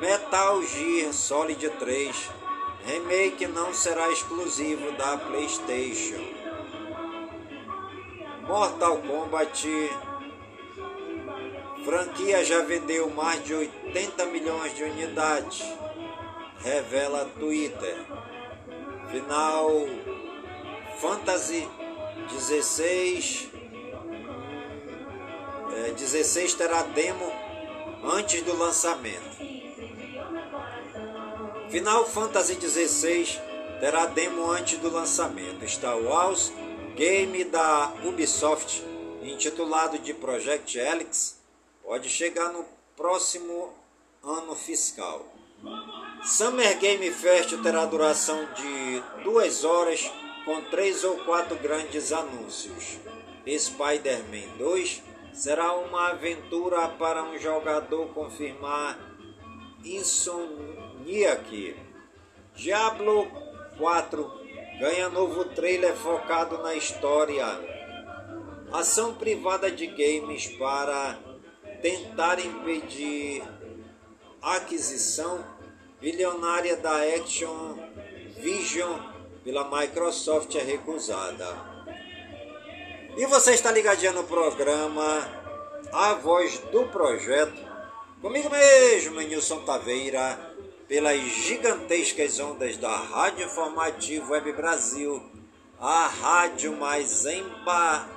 Metal 0.00 0.62
Gear 0.62 1.12
Solid 1.12 1.68
3 1.70 2.38
Remake 2.88 3.46
não 3.48 3.74
será 3.74 4.10
exclusivo 4.10 4.92
da 4.92 5.18
PlayStation. 5.18 6.22
Mortal 8.46 8.96
Kombat 8.98 9.68
franquia 11.88 12.44
já 12.44 12.60
vendeu 12.60 13.08
mais 13.08 13.42
de 13.44 13.54
80 13.54 14.26
milhões 14.26 14.74
de 14.74 14.84
unidades, 14.84 15.64
revela 16.58 17.24
Twitter. 17.38 17.96
Final 19.10 19.70
Fantasy 21.00 21.66
16 22.30 23.48
é, 25.86 25.90
16 25.92 26.52
terá 26.52 26.82
demo 26.82 27.32
antes 28.04 28.42
do 28.42 28.54
lançamento. 28.54 29.38
Final 31.70 32.04
Fantasy 32.04 32.56
XVI 32.60 33.40
terá 33.80 34.04
demo 34.04 34.50
antes 34.50 34.78
do 34.78 34.90
lançamento. 34.90 35.66
Star 35.66 35.98
Wars, 35.98 36.52
game 36.94 37.44
da 37.44 37.94
Ubisoft, 38.04 38.84
intitulado 39.22 39.98
de 39.98 40.12
Project 40.12 40.78
Helix, 40.78 41.37
pode 41.88 42.10
chegar 42.10 42.52
no 42.52 42.66
próximo 42.94 43.72
ano 44.22 44.54
fiscal. 44.54 45.24
Summer 46.22 46.78
Game 46.78 47.10
Fest 47.10 47.56
terá 47.62 47.86
duração 47.86 48.46
de 48.52 49.22
duas 49.24 49.64
horas 49.64 50.12
com 50.44 50.60
três 50.64 51.02
ou 51.02 51.16
quatro 51.24 51.56
grandes 51.56 52.12
anúncios. 52.12 52.98
Spider-Man 53.48 54.58
2 54.58 55.02
será 55.32 55.72
uma 55.76 56.10
aventura 56.10 56.86
para 56.90 57.22
um 57.22 57.38
jogador 57.38 58.08
confirmar 58.08 58.98
Insomniac. 59.82 61.74
Diablo 62.54 63.28
4 63.78 64.30
ganha 64.78 65.08
novo 65.08 65.42
trailer 65.46 65.96
focado 65.96 66.58
na 66.58 66.74
história. 66.74 67.46
Ação 68.70 69.14
privada 69.14 69.70
de 69.70 69.86
games 69.86 70.48
para 70.48 71.27
tentar 71.80 72.38
impedir 72.40 73.42
a 74.42 74.56
aquisição 74.56 75.44
bilionária 76.00 76.76
da 76.76 77.02
Action 77.16 77.78
Vision 78.36 78.98
pela 79.44 79.68
Microsoft 79.70 80.54
é 80.54 80.62
recusada. 80.62 81.46
E 83.16 83.26
você 83.26 83.52
está 83.52 83.70
ligadinho 83.72 84.12
no 84.12 84.24
programa 84.24 85.26
A 85.92 86.14
Voz 86.14 86.58
do 86.70 86.86
Projeto 86.86 87.68
Comigo 88.20 88.50
mesmo, 88.50 89.20
Nilson 89.20 89.60
Taveira, 89.60 90.36
pelas 90.88 91.20
gigantescas 91.20 92.40
ondas 92.40 92.76
da 92.76 92.96
Rádio 92.96 93.46
Informativo 93.46 94.32
Web 94.32 94.54
Brasil, 94.54 95.22
a 95.78 96.08
rádio 96.08 96.76
mais 96.76 97.24
emba... 97.26 98.08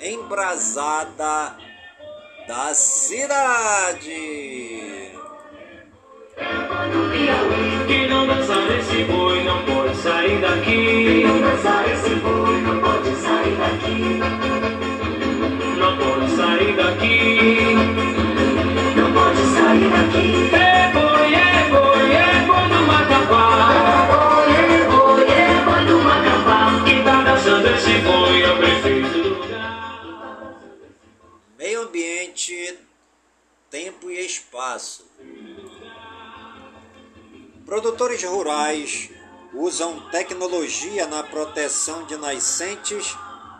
embrasada 0.00 1.56
da 2.46 2.74
cidade. 2.74 4.40
Não 8.08 8.26
dançar 8.26 8.70
esse 8.78 9.04
boi 9.04 9.42
não 9.42 9.62
pode 9.64 9.96
sair 9.96 10.40
daqui. 10.40 11.24
Não 11.24 12.80
pode 12.80 13.16
sair 13.16 13.56
daqui. 13.56 14.20
Não 15.78 15.96
pode 15.96 16.30
sair 16.30 16.76
daqui. 16.76 17.74
Não 18.96 19.12
pode 19.12 19.42
sair 19.54 19.88
daqui. 19.90 20.50
É 20.54 20.92
boi, 20.92 21.49
ambiente, 32.00 32.78
tempo 33.70 34.10
e 34.10 34.24
espaço. 34.24 35.06
Produtores 37.66 38.22
rurais 38.24 39.10
usam 39.52 40.08
tecnologia 40.10 41.06
na 41.06 41.22
proteção 41.22 42.04
de 42.06 42.16
nascentes 42.16 43.14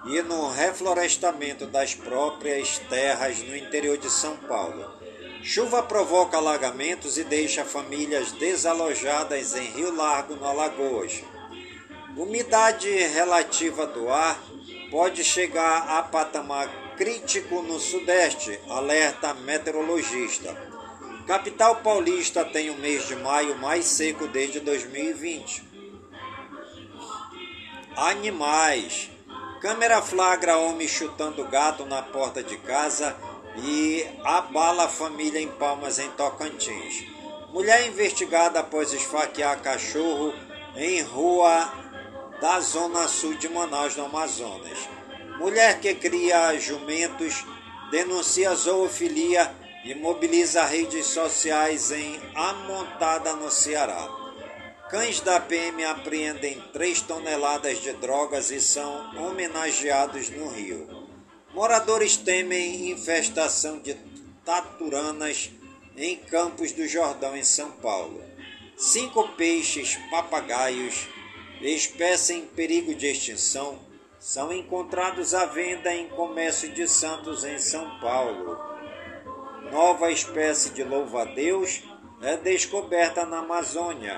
e 0.07 0.23
no 0.23 0.51
reflorestamento 0.51 1.67
das 1.67 1.95
próprias 1.95 2.79
terras 2.89 3.39
no 3.43 3.55
interior 3.55 3.99
de 3.99 4.09
São 4.09 4.37
Paulo. 4.39 4.99
Chuva 5.43 5.83
provoca 5.83 6.39
alagamentos 6.39 7.19
e 7.19 7.25
deixa 7.25 7.65
famílias 7.65 8.33
desalojadas 8.33 9.55
em 9.55 9.65
Rio 9.65 9.95
Largo, 9.95 10.35
no 10.35 10.47
Alagoas. 10.47 11.23
Umidade 12.17 12.89
relativa 12.89 13.87
do 13.87 14.09
ar 14.09 14.43
pode 14.91 15.23
chegar 15.23 15.99
a 15.99 16.03
patamar 16.03 16.90
crítico 17.01 17.63
no 17.63 17.81
Sudeste, 17.81 18.61
alerta 18.69 19.33
meteorologista. 19.33 20.55
Capital 21.27 21.77
paulista 21.77 22.45
tem 22.45 22.69
o 22.69 22.77
mês 22.77 23.09
de 23.09 23.17
maio 23.17 23.57
mais 23.57 23.87
seco 23.87 24.29
desde 24.29 24.61
2020. 24.61 25.65
Animais. 27.97 29.11
Câmera 29.63 30.03
flagra 30.03 30.59
homem 30.59 30.87
chutando 30.87 31.43
gato 31.45 31.87
na 31.87 32.03
porta 32.03 32.43
de 32.43 32.59
casa 32.59 33.17
e 33.57 34.07
abala 34.23 34.85
a 34.85 34.89
família 34.89 35.41
em 35.41 35.49
Palmas, 35.49 35.99
em 35.99 36.11
Tocantins. 36.11 37.07
Mulher 37.51 37.87
investigada 37.89 38.61
após 38.61 38.93
esfaquear 38.93 39.59
cachorro 39.63 40.35
em 40.77 41.01
rua 41.01 41.73
da 42.43 42.61
zona 42.61 43.09
sul 43.09 43.33
de 43.33 43.49
Manaus, 43.49 43.97
no 43.97 44.05
Amazonas. 44.05 45.00
Mulher 45.41 45.81
que 45.81 45.95
cria 45.95 46.55
jumentos 46.59 47.47
denuncia 47.91 48.55
zoofilia 48.55 49.51
e 49.87 49.95
mobiliza 49.95 50.67
redes 50.67 51.07
sociais 51.07 51.91
em 51.91 52.21
Amontada, 52.35 53.33
no 53.33 53.51
Ceará. 53.51 54.07
Cães 54.91 55.23
da 55.23 55.41
PM 55.41 55.83
apreendem 55.83 56.61
3 56.75 57.01
toneladas 57.01 57.81
de 57.81 57.91
drogas 57.95 58.51
e 58.51 58.61
são 58.61 59.17
homenageados 59.17 60.29
no 60.29 60.47
Rio. 60.47 61.09
Moradores 61.55 62.19
temem 62.19 62.91
infestação 62.91 63.79
de 63.79 63.97
taturanas 64.45 65.51
em 65.97 66.17
Campos 66.17 66.73
do 66.73 66.87
Jordão, 66.87 67.35
em 67.35 67.45
São 67.45 67.71
Paulo. 67.71 68.23
Cinco 68.77 69.27
peixes 69.29 69.99
papagaios, 70.11 71.09
espécie 71.63 72.35
em 72.35 72.43
perigo 72.43 72.95
de 72.95 73.07
extinção, 73.07 73.89
são 74.21 74.53
encontrados 74.53 75.33
à 75.33 75.47
venda 75.47 75.93
em 75.95 76.07
comércio 76.11 76.71
de 76.73 76.87
Santos, 76.87 77.43
em 77.43 77.59
São 77.59 77.99
Paulo. 78.01 78.61
Nova 79.73 80.13
espécie 80.13 80.71
de 80.71 80.85
louva-a-Deus 80.85 81.83
é 82.21 82.37
descoberta 82.37 83.25
na 83.25 83.39
Amazônia. 83.39 84.15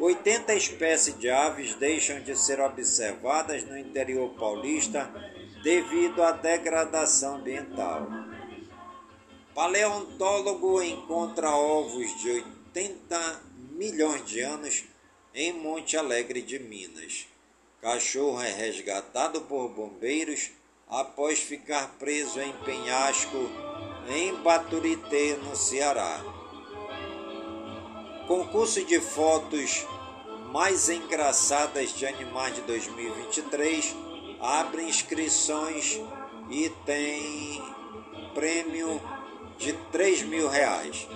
80 0.00 0.52
espécies 0.54 1.16
de 1.16 1.30
aves 1.30 1.76
deixam 1.76 2.20
de 2.20 2.34
ser 2.34 2.58
observadas 2.60 3.62
no 3.64 3.78
interior 3.78 4.30
paulista 4.30 5.08
devido 5.62 6.24
à 6.24 6.32
degradação 6.32 7.36
ambiental. 7.36 8.08
Paleontólogo 9.54 10.82
encontra 10.82 11.50
ovos 11.50 12.20
de 12.20 12.30
80 12.74 13.42
milhões 13.72 14.24
de 14.24 14.40
anos 14.40 14.84
em 15.32 15.52
Monte 15.52 15.96
Alegre 15.96 16.42
de 16.42 16.58
Minas. 16.58 17.28
Cachorro 17.80 18.42
é 18.42 18.52
resgatado 18.52 19.40
por 19.42 19.70
bombeiros 19.70 20.50
após 20.86 21.40
ficar 21.40 21.88
preso 21.98 22.38
em 22.38 22.52
penhasco 22.58 23.50
em 24.10 24.34
Baturité, 24.42 25.38
no 25.42 25.56
Ceará. 25.56 26.20
Concurso 28.28 28.84
de 28.84 29.00
fotos 29.00 29.86
mais 30.52 30.90
engraçadas 30.90 31.94
de 31.94 32.04
animais 32.06 32.54
de 32.54 32.60
2023 32.62 33.96
abre 34.42 34.82
inscrições 34.82 35.98
e 36.50 36.68
tem 36.84 37.62
prêmio 38.34 39.00
de 39.56 39.72
3 39.90 40.22
mil 40.24 40.50
reais. 40.50 41.08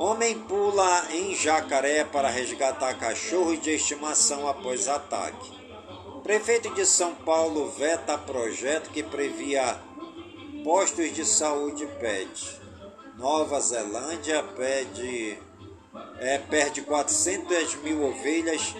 Homem 0.00 0.36
pula 0.40 1.06
em 1.12 1.32
jacaré 1.36 2.04
para 2.04 2.28
resgatar 2.28 2.98
cachorro 2.98 3.56
de 3.56 3.70
estimação 3.70 4.48
após 4.48 4.88
ataque. 4.88 5.55
Prefeito 6.26 6.74
de 6.74 6.84
São 6.84 7.14
Paulo 7.14 7.70
veta 7.70 8.18
projeto 8.18 8.90
que 8.90 9.00
previa 9.00 9.78
postos 10.64 11.14
de 11.14 11.24
saúde 11.24 11.86
pet. 12.00 12.60
Nova 13.16 13.60
Zelândia 13.60 14.42
pede, 14.42 15.38
é, 16.18 16.38
perde 16.38 16.82
400 16.82 17.76
mil 17.76 18.02
ovelhas 18.08 18.74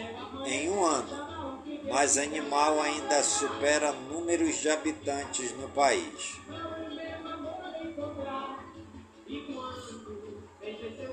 em 0.45 0.69
um 0.71 0.85
ano, 0.85 1.63
mas 1.89 2.19
animal 2.19 2.81
ainda 2.81 3.23
supera 3.23 3.93
números 3.93 4.57
de 4.57 4.69
habitantes 4.69 5.53
no 5.53 5.69
país. 5.69 6.41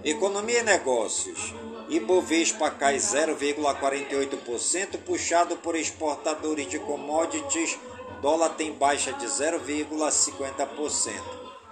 Economia 0.03 0.61
e 0.61 0.63
negócios. 0.63 1.53
Ibovespa 1.93 2.71
cai 2.71 2.97
0,48%, 2.97 4.97
puxado 5.05 5.55
por 5.57 5.75
exportadores 5.75 6.67
de 6.67 6.79
commodities. 6.79 7.77
Dólar 8.19 8.55
tem 8.55 8.73
baixa 8.73 9.13
de 9.13 9.27
0,50%. 9.27 11.21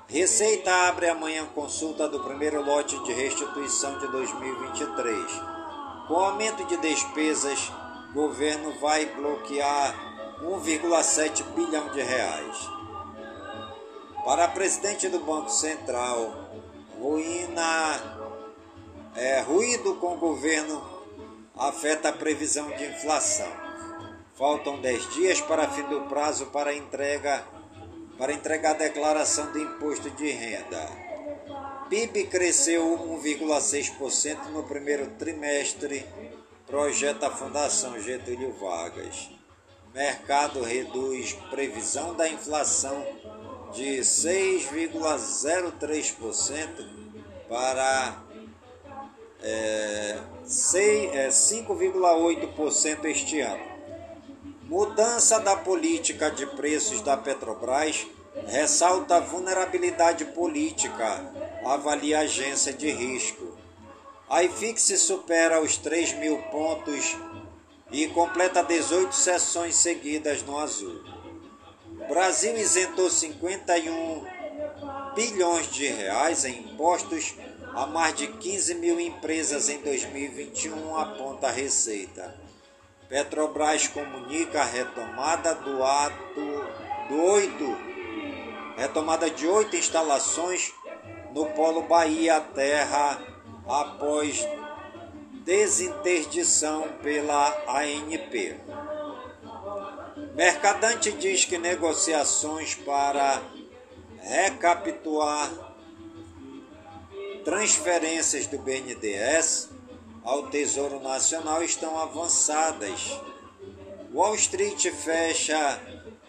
Receita 0.08 0.72
abre 0.88 1.10
amanhã 1.10 1.48
consulta 1.56 2.08
do 2.08 2.24
primeiro 2.24 2.64
lote 2.64 3.04
de 3.04 3.12
restituição 3.14 3.98
de 3.98 4.08
2023. 4.10 5.26
Com 6.08 6.20
aumento 6.20 6.66
de 6.66 6.78
despesas, 6.78 7.72
governo 8.14 8.74
vai 8.80 9.08
bloquear 9.08 9.96
1,7 10.44 11.44
bilhão 11.56 11.90
de 11.90 12.04
reais. 12.04 12.70
Para 14.24 14.48
presidente 14.50 15.10
do 15.10 15.20
Banco 15.22 15.50
Central, 15.50 16.32
ruína 17.00 18.21
é, 19.16 19.42
ruído 19.42 19.96
com 19.96 20.14
o 20.14 20.18
governo 20.18 20.82
afeta 21.58 22.10
a 22.10 22.14
previsão 22.14 22.70
de 22.72 22.86
inflação. 22.86 23.52
Faltam 24.36 24.82
10 24.82 25.14
dias 25.14 25.40
para 25.42 25.70
fim 25.70 25.84
do 25.84 26.02
prazo 26.02 26.48
para 26.48 26.74
entrega 26.74 27.46
para 28.18 28.34
entregar 28.34 28.72
a 28.72 28.78
declaração 28.78 29.52
do 29.52 29.60
imposto 29.60 30.10
de 30.12 30.30
renda. 30.30 30.88
PIB 31.90 32.28
cresceu 32.28 32.86
1,6% 33.20 34.46
no 34.52 34.64
primeiro 34.64 35.08
trimestre, 35.18 36.06
projeta 36.68 37.28
a 37.28 37.32
Fundação 37.32 38.00
Getúlio 38.00 38.54
Vargas. 38.54 39.30
Mercado 39.94 40.62
reduz 40.62 41.34
previsão 41.50 42.14
da 42.14 42.30
inflação 42.30 43.06
de 43.74 44.00
6,03% 44.02 46.88
para 47.50 48.31
é, 49.42 50.18
é 51.14 51.28
5,8% 51.30 53.06
este 53.06 53.42
ano. 53.42 53.72
Mudança 54.64 55.40
da 55.40 55.56
política 55.56 56.32
de 56.32 56.46
preços 56.46 57.02
da 57.02 57.18
Petrobras 57.18 58.08
ressalta 58.48 59.20
vulnerabilidade 59.20 60.26
política, 60.26 61.34
avalia 61.66 62.20
a 62.20 62.22
agência 62.22 62.74
de 62.74 62.90
risco. 62.90 63.58
A 64.30 64.44
IFIX 64.44 64.82
supera 65.00 65.62
os 65.62 65.78
3 65.78 66.14
mil 66.14 66.38
pontos 66.44 67.18
e 67.92 68.08
completa 68.08 68.64
18 68.64 69.14
sessões 69.14 69.76
seguidas 69.76 70.42
no 70.44 70.58
azul. 70.58 71.04
Brasil 72.08 72.58
isentou 72.58 73.10
51 73.10 74.26
bilhões 75.14 75.68
de 75.68 75.88
reais 75.88 76.46
em 76.46 76.60
impostos 76.60 77.36
a 77.74 77.86
mais 77.86 78.16
de 78.16 78.28
15 78.28 78.76
mil 78.76 79.00
empresas 79.00 79.70
em 79.70 79.82
2021, 79.82 80.98
aponta 80.98 81.48
a 81.48 81.52
Receita. 81.52 82.36
Petrobras 83.08 83.88
comunica 83.88 84.62
a 84.62 84.66
retomada 84.66 85.56
do 85.56 85.84
ato 85.84 86.42
do 87.10 87.22
8, 87.22 87.78
retomada 88.78 89.30
de 89.30 89.48
oito 89.48 89.76
instalações 89.76 90.74
no 91.34 91.46
Polo 91.48 91.84
Bahia 91.84 92.40
Terra 92.40 93.22
após 93.68 94.48
desinterdição 95.46 96.88
pela 97.02 97.50
ANP. 97.68 98.60
Mercadante 100.36 101.12
diz 101.12 101.46
que 101.46 101.58
negociações 101.58 102.76
para 102.76 103.42
recapitular 104.22 105.71
transferências 107.44 108.48
do 108.48 108.58
BNDES 108.60 109.70
ao 110.24 110.48
Tesouro 110.48 111.00
Nacional 111.00 111.64
estão 111.64 111.98
avançadas. 111.98 113.20
Wall 114.14 114.36
Street 114.36 114.88
fecha 114.92 115.80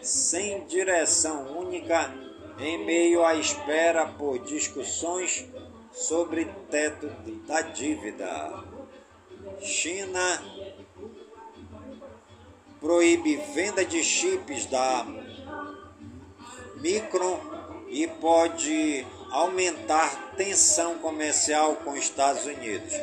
sem 0.01 0.65
direção 0.65 1.57
única 1.59 2.13
em 2.59 2.85
meio 2.85 3.23
à 3.23 3.35
espera 3.35 4.05
por 4.05 4.39
discussões 4.39 5.45
sobre 5.91 6.45
teto 6.69 7.07
da 7.47 7.61
dívida. 7.61 8.63
China 9.61 10.43
proíbe 12.79 13.37
venda 13.53 13.85
de 13.85 14.03
chips 14.03 14.65
da 14.65 15.05
Micron 16.77 17.39
e 17.87 18.07
pode 18.07 19.05
aumentar 19.33 20.35
tensão 20.37 20.99
comercial 20.99 21.77
com 21.77 21.97
Estados 21.97 22.45
Unidos. 22.45 22.93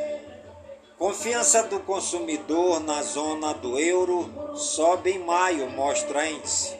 Confiança 0.96 1.64
do 1.64 1.80
consumidor 1.80 2.78
na 2.78 3.02
zona 3.02 3.52
do 3.52 3.76
euro 3.80 4.54
sobe 4.54 5.10
em 5.10 5.18
maio, 5.18 5.68
mostra 5.70 6.28
índice. 6.28 6.78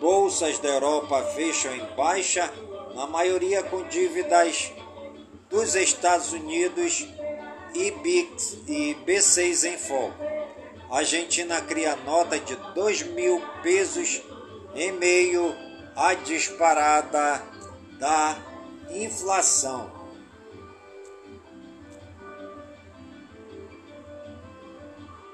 Bolsas 0.00 0.58
da 0.58 0.68
Europa 0.68 1.22
fecham 1.34 1.72
em 1.76 1.94
baixa, 1.94 2.52
na 2.94 3.06
maioria 3.06 3.62
com 3.62 3.84
dívidas 3.84 4.72
dos 5.48 5.76
Estados 5.76 6.32
Unidos 6.32 7.06
e 7.72 7.90
BICS 7.92 8.58
e 8.66 8.96
B6 9.06 9.64
em 9.64 9.78
foco. 9.78 10.24
A 10.90 10.98
Argentina 10.98 11.60
cria 11.60 11.94
nota 11.94 12.38
de 12.40 12.56
2 12.74 13.02
mil 13.02 13.40
pesos 13.62 14.20
em 14.74 14.90
meio 14.90 15.54
à 15.94 16.14
disparada 16.14 17.42
da 17.98 18.36
inflação. 18.90 19.90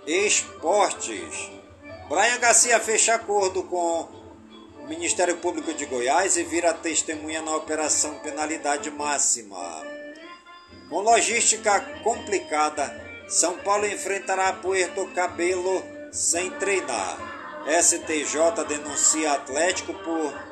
Esportes. 0.07 1.51
Brian 2.09 2.39
Garcia 2.39 2.79
fecha 2.81 3.15
acordo 3.15 3.63
com 3.63 4.09
o 4.81 4.87
Ministério 4.89 5.37
Público 5.37 5.73
de 5.73 5.87
Goiás 5.87 6.37
e 6.37 6.43
vira 6.43 6.75
testemunha 6.75 7.41
na 7.41 7.55
Operação 7.57 8.19
Penalidade 8.19 8.91
Máxima. 8.91 9.83
Com 10.89 11.01
logística 11.01 11.81
complicada, 12.03 13.25
São 13.29 13.57
Paulo 13.59 13.87
enfrentará 13.87 14.53
Puerto 14.55 15.07
Cabelo 15.15 15.83
sem 16.13 16.51
treinar. 16.51 17.17
STJ 17.81 18.65
denuncia 18.67 19.33
Atlético 19.33 19.95
por 19.95 20.52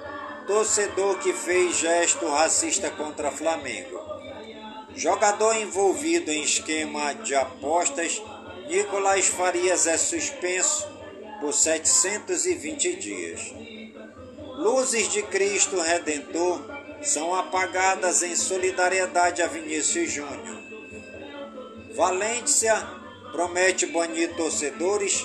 torcedor 0.50 1.16
que 1.20 1.32
fez 1.32 1.76
gesto 1.76 2.26
racista 2.26 2.90
contra 2.90 3.30
Flamengo. 3.30 4.00
Jogador 4.96 5.54
envolvido 5.54 6.32
em 6.32 6.42
esquema 6.42 7.12
de 7.12 7.36
apostas, 7.36 8.20
Nicolás 8.68 9.28
Farias 9.28 9.86
é 9.86 9.96
suspenso 9.96 10.88
por 11.40 11.54
720 11.54 12.96
dias. 12.96 13.54
Luzes 14.56 15.12
de 15.12 15.22
Cristo 15.22 15.80
Redentor 15.80 16.60
são 17.00 17.32
apagadas 17.32 18.24
em 18.24 18.34
solidariedade 18.34 19.42
a 19.42 19.46
Vinícius 19.46 20.10
Júnior. 20.10 20.58
Valência 21.94 22.74
promete 23.30 23.86
banir 23.86 24.34
torcedores 24.34 25.24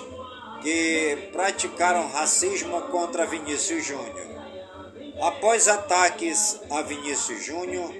que 0.61 1.29
praticaram 1.33 2.11
racismo 2.11 2.79
contra 2.83 3.25
Vinícius 3.25 3.83
Júnior. 3.83 4.44
Após 5.21 5.67
ataques 5.67 6.59
a 6.69 6.81
Vinícius 6.81 7.45
Júnior, 7.45 7.93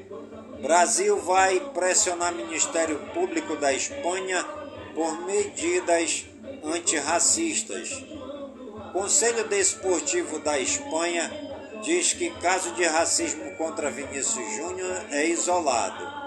Brasil 0.61 1.17
vai 1.21 1.59
pressionar 1.73 2.33
Ministério 2.33 2.99
Público 3.13 3.55
da 3.55 3.71
Espanha 3.71 4.43
por 4.93 5.25
medidas 5.25 6.25
antirracistas. 6.63 8.03
Conselho 8.91 9.47
Desportivo 9.47 10.39
da 10.39 10.59
Espanha 10.59 11.31
diz 11.83 12.13
que 12.13 12.29
caso 12.41 12.71
de 12.71 12.85
racismo 12.85 13.55
contra 13.55 13.91
Vinícius 13.91 14.55
Júnior 14.55 15.05
é 15.11 15.25
isolado. 15.27 16.25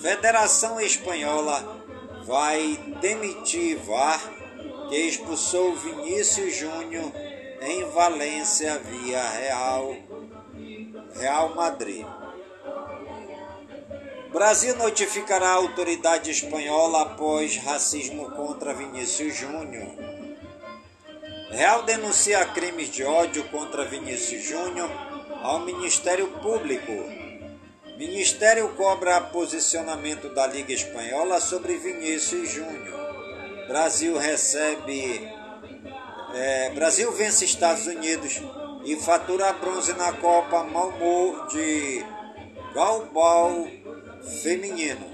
Federação 0.00 0.80
Espanhola 0.80 1.82
vai 2.24 2.78
demitir 3.00 3.78
VAR 3.78 4.20
que 4.88 4.96
expulsou 4.96 5.74
Vinícius 5.74 6.56
Júnior 6.56 7.10
em 7.66 7.84
Valência 7.90 8.78
via 8.78 9.22
Real, 9.30 9.96
Real 11.18 11.54
Madrid. 11.54 12.06
Brasil 14.30 14.76
notificará 14.76 15.48
a 15.48 15.54
autoridade 15.54 16.30
espanhola 16.30 17.02
após 17.02 17.56
racismo 17.56 18.30
contra 18.32 18.74
Vinícius 18.74 19.34
Júnior. 19.34 19.88
Real 21.50 21.84
denuncia 21.84 22.44
crimes 22.46 22.90
de 22.90 23.02
ódio 23.04 23.44
contra 23.44 23.84
Vinícius 23.84 24.44
Júnior 24.44 24.90
ao 25.40 25.60
Ministério 25.60 26.28
Público. 26.42 26.92
Ministério 27.96 28.74
cobra 28.74 29.20
posicionamento 29.20 30.34
da 30.34 30.46
Liga 30.48 30.72
Espanhola 30.72 31.40
sobre 31.40 31.76
Vinícius 31.76 32.50
Júnior. 32.50 33.66
Brasil 33.68 34.18
recebe. 34.18 35.43
É, 36.36 36.70
Brasil 36.70 37.12
vence 37.12 37.44
Estados 37.44 37.86
Unidos 37.86 38.42
e 38.84 38.96
fatura 38.96 39.52
bronze 39.52 39.92
na 39.92 40.12
Copa 40.14 40.64
Malmo 40.64 41.46
de 41.46 42.04
Galbal 42.74 43.68
Feminino. 44.42 45.06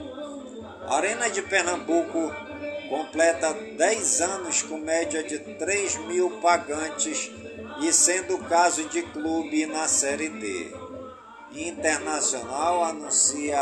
Arena 0.89 1.29
de 1.29 1.43
Pernambuco 1.43 2.35
completa 2.89 3.53
10 3.53 4.21
anos 4.23 4.63
com 4.63 4.79
média 4.79 5.23
de 5.23 5.39
3 5.39 5.97
mil 6.07 6.31
pagantes 6.41 7.31
e 7.83 7.93
sendo 7.93 8.39
caso 8.39 8.89
de 8.89 9.03
clube 9.03 9.67
na 9.67 9.87
Série 9.89 10.31
D. 10.31 10.73
Internacional 11.53 12.83
anuncia 12.83 13.61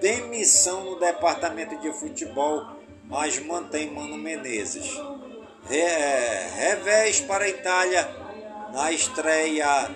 demissão 0.00 0.84
no 0.86 0.98
departamento 0.98 1.76
de 1.80 1.92
futebol, 1.92 2.66
mas 3.04 3.38
mantém 3.38 3.92
Mano 3.92 4.16
Menezes. 4.16 4.98
Re 5.68 5.84
revés 6.54 7.20
para 7.20 7.44
a 7.44 7.48
Itália 7.48 8.08
na 8.72 8.92
estreia 8.92 9.90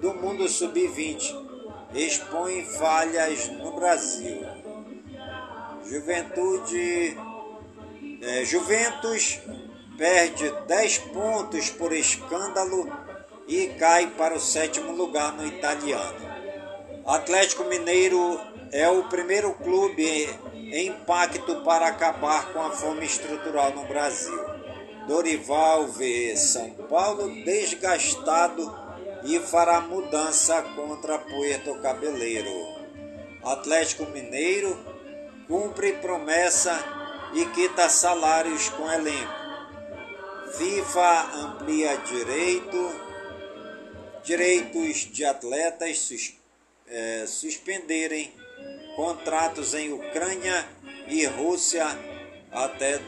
do 0.00 0.14
Mundo 0.14 0.48
Sub-20 0.48 1.48
expõe 1.94 2.64
falhas 2.64 3.48
no 3.48 3.72
Brasil. 3.72 4.46
Juventude. 5.84 7.16
É, 8.20 8.44
Juventus 8.44 9.40
perde 9.96 10.50
10 10.66 10.98
pontos 10.98 11.70
por 11.70 11.92
escândalo 11.92 12.92
e 13.46 13.68
cai 13.78 14.08
para 14.08 14.36
o 14.36 14.40
sétimo 14.40 14.92
lugar 14.92 15.32
no 15.32 15.46
italiano. 15.46 16.28
Atlético 17.06 17.64
Mineiro 17.64 18.40
é 18.70 18.88
o 18.88 19.04
primeiro 19.04 19.52
clube 19.54 20.28
em 20.54 20.92
pacto 20.92 21.62
para 21.62 21.88
acabar 21.88 22.52
com 22.52 22.60
a 22.60 22.70
fome 22.70 23.06
estrutural 23.06 23.72
no 23.72 23.84
Brasil. 23.86 24.57
Dorival 25.08 25.88
vê 25.88 26.36
São 26.36 26.70
Paulo 26.70 27.30
desgastado 27.42 28.70
e 29.24 29.40
fará 29.40 29.80
mudança 29.80 30.62
contra 30.76 31.18
Puerto 31.18 31.74
Cabeleiro. 31.80 32.52
Atlético 33.42 34.04
Mineiro 34.10 34.78
cumpre 35.48 35.94
promessa 35.94 36.78
e 37.32 37.46
quita 37.46 37.88
salários 37.88 38.68
com 38.68 38.90
elenco. 38.92 39.32
FIFA 40.58 41.22
amplia 41.36 41.96
direito, 41.96 42.92
direitos 44.22 45.08
de 45.10 45.24
atletas 45.24 46.00
sus, 46.00 46.34
é, 46.86 47.24
suspenderem 47.26 48.30
contratos 48.94 49.72
em 49.72 49.90
Ucrânia 49.90 50.66
e 51.06 51.24
Rússia 51.24 51.86
até 52.52 52.98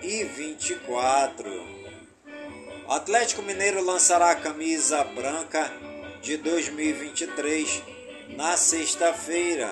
2024. 0.00 1.78
Atlético 2.88 3.42
Mineiro 3.42 3.84
lançará 3.84 4.30
a 4.30 4.36
camisa 4.36 5.02
branca 5.04 5.70
de 6.22 6.36
2023 6.36 7.82
na 8.36 8.56
sexta-feira 8.56 9.68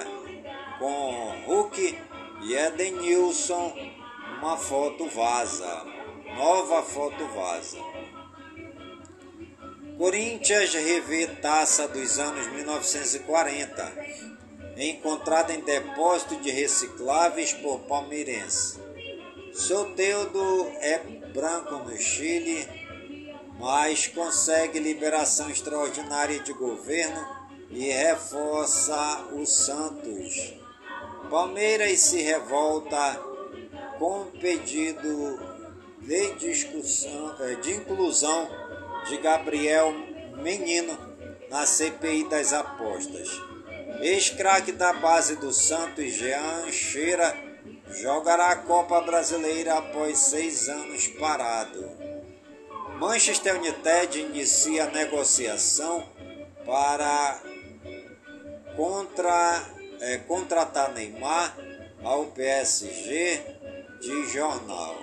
com 0.78 1.32
Hulk 1.46 1.98
e 2.42 2.54
Edenilson. 2.54 3.74
Uma 4.38 4.56
foto 4.56 5.06
vaza, 5.08 5.84
nova 6.36 6.82
foto 6.82 7.26
vaza. 7.28 7.78
Corinthians 9.96 10.74
revê 10.74 11.26
taça 11.26 11.88
dos 11.88 12.18
anos 12.18 12.46
1940, 12.48 13.92
encontrada 14.76 15.54
em 15.54 15.60
depósito 15.60 16.36
de 16.36 16.50
recicláveis 16.50 17.54
por 17.54 17.80
palmeirense. 17.80 18.85
Soteudo 19.56 20.70
é 20.80 20.98
branco 21.32 21.76
no 21.76 21.96
Chile 21.96 22.86
mas 23.58 24.06
consegue 24.06 24.78
liberação 24.78 25.50
extraordinária 25.50 26.40
de 26.40 26.52
governo 26.52 27.26
e 27.70 27.88
reforça 27.90 29.26
o 29.32 29.46
Santos. 29.46 30.54
Palmeiras 31.30 31.98
se 32.00 32.20
revolta 32.20 33.20
com 33.98 34.26
pedido 34.38 35.38
de 36.00 36.34
discussão, 36.34 37.34
eh, 37.40 37.54
de 37.56 37.72
inclusão 37.72 38.48
de 39.08 39.16
Gabriel 39.16 39.92
Menino 40.36 40.96
na 41.50 41.66
CPI 41.66 42.28
das 42.28 42.52
apostas. 42.52 43.28
Ex-craque 44.00 44.72
da 44.72 44.92
base 44.92 45.36
do 45.36 45.52
Santos, 45.52 46.12
Jean 46.12 46.70
Cheira, 46.70 47.34
jogará 48.00 48.50
a 48.50 48.56
Copa 48.56 49.00
Brasileira 49.00 49.78
após 49.78 50.18
seis 50.18 50.68
anos 50.68 51.06
parado. 51.08 51.84
Manchester 52.98 53.56
United 53.56 54.18
inicia 54.18 54.84
a 54.84 54.90
negociação 54.90 56.06
para 56.64 57.40
contra, 58.74 59.62
é, 60.00 60.18
contratar 60.18 60.92
Neymar 60.92 61.56
ao 62.02 62.26
PSG 62.26 63.42
de 64.00 64.26
jornal. 64.28 64.96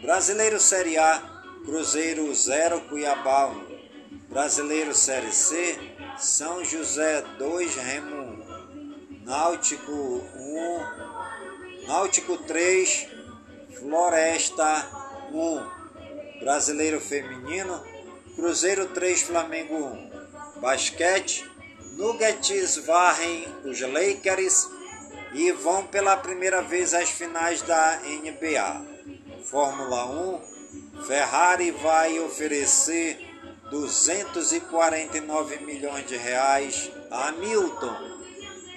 Brasileiro 0.00 0.58
Série 0.58 0.96
A, 0.96 1.42
Cruzeiro 1.64 2.32
0, 2.34 2.80
Cuiabá 2.88 3.48
1. 3.48 3.70
Brasileiro 4.28 4.94
Série 4.94 5.32
C, 5.32 5.78
São 6.16 6.64
José 6.64 7.22
2, 7.38 7.74
Remo 7.74 8.16
1. 8.16 8.19
Náutico 9.24 9.92
1, 9.92 11.86
Náutico 11.86 12.38
3, 12.38 13.08
Floresta 13.78 14.88
1. 15.32 15.80
Brasileiro 16.40 16.98
Feminino, 17.00 17.84
Cruzeiro 18.34 18.86
3, 18.88 19.22
Flamengo 19.22 19.76
1. 19.76 20.60
Basquete, 20.60 21.48
Nuggets 21.92 22.78
varrem 22.78 23.46
os 23.64 23.80
Lakers 23.80 24.68
e 25.34 25.52
vão 25.52 25.86
pela 25.86 26.16
primeira 26.16 26.62
vez 26.62 26.94
às 26.94 27.10
finais 27.10 27.60
da 27.62 28.00
NBA. 28.02 28.86
Fórmula 29.44 30.06
1, 30.06 31.02
Ferrari 31.06 31.70
vai 31.70 32.18
oferecer 32.20 33.18
249 33.70 35.58
milhões 35.58 36.06
de 36.06 36.16
reais 36.16 36.90
a 37.10 37.32
Milton. 37.32 38.09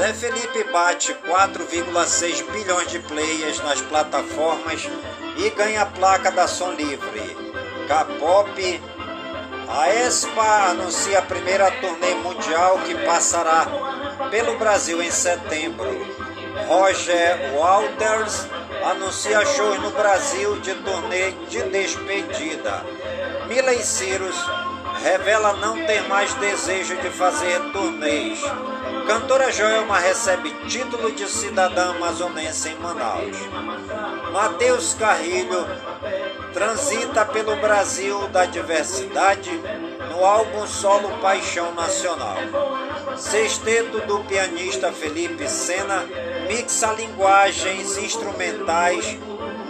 Zé 0.00 0.14
Felipe 0.14 0.64
bate 0.72 1.12
4,6 1.28 2.50
bilhões 2.50 2.90
de 2.90 3.00
players 3.00 3.60
nas 3.60 3.82
plataformas 3.82 4.88
e 5.36 5.50
ganha 5.50 5.82
a 5.82 5.86
placa 5.86 6.30
da 6.30 6.48
Som 6.48 6.70
Livre. 6.70 7.36
K-pop. 7.86 8.82
A 9.68 9.90
ESPA 9.90 10.70
anuncia 10.70 11.18
a 11.18 11.22
primeira 11.22 11.70
turnê 11.72 12.14
mundial 12.14 12.78
que 12.78 12.94
passará 13.04 13.66
pelo 14.30 14.56
Brasil 14.56 15.02
em 15.02 15.10
setembro. 15.10 15.90
Roger 16.66 17.52
Walters 17.54 18.46
anuncia 18.82 19.44
shows 19.44 19.82
no 19.82 19.90
Brasil 19.90 20.58
de 20.60 20.76
turnê 20.76 21.32
de 21.50 21.62
despedida. 21.64 22.82
Miley 23.48 23.82
Cyrus 23.82 24.46
revela 25.02 25.52
não 25.52 25.76
ter 25.84 26.08
mais 26.08 26.32
desejo 26.36 26.96
de 26.96 27.10
fazer 27.10 27.60
turnês. 27.72 28.40
Cantora 29.10 29.50
Joelma 29.50 29.98
recebe 29.98 30.50
título 30.68 31.10
de 31.10 31.28
cidadã 31.28 31.90
amazonense 31.90 32.68
em 32.68 32.76
Manaus. 32.76 33.36
Matheus 34.32 34.94
Carrilho 34.94 35.66
transita 36.54 37.24
pelo 37.24 37.56
Brasil 37.56 38.28
da 38.28 38.44
diversidade 38.44 39.50
no 40.12 40.24
álbum 40.24 40.64
solo 40.64 41.08
Paixão 41.18 41.74
Nacional. 41.74 42.36
Sexteto 43.16 43.98
do 44.06 44.20
pianista 44.20 44.92
Felipe 44.92 45.48
Sena 45.48 46.06
mixa 46.46 46.92
linguagens 46.92 47.96
instrumentais 47.96 49.18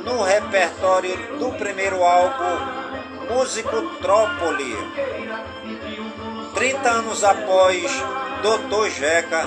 no 0.05 0.23
repertório 0.23 1.17
do 1.39 1.51
primeiro 1.53 2.05
álbum 2.05 3.35
Músico 3.35 3.81
Trópoli. 4.03 4.77
30 6.55 6.91
anos 6.91 7.25
após 7.25 7.91
Doutor 8.43 8.89
Jeca, 8.89 9.45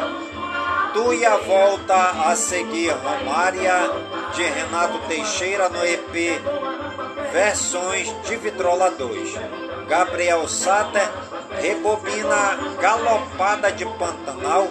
Tuia 0.93 1.37
volta 1.37 2.29
a 2.29 2.35
seguir 2.35 2.91
Romária 2.91 3.89
de 4.35 4.43
Renato 4.43 4.99
Teixeira 5.07 5.67
no 5.67 5.83
EP 5.83 6.39
Versões 7.31 8.13
de 8.27 8.35
Vitrola 8.35 8.91
2. 8.91 9.33
Gabriel 9.87 10.47
Sater 10.47 11.09
rebobina 11.59 12.57
Galopada 12.79 13.71
de 13.71 13.85
Pantanal, 13.97 14.67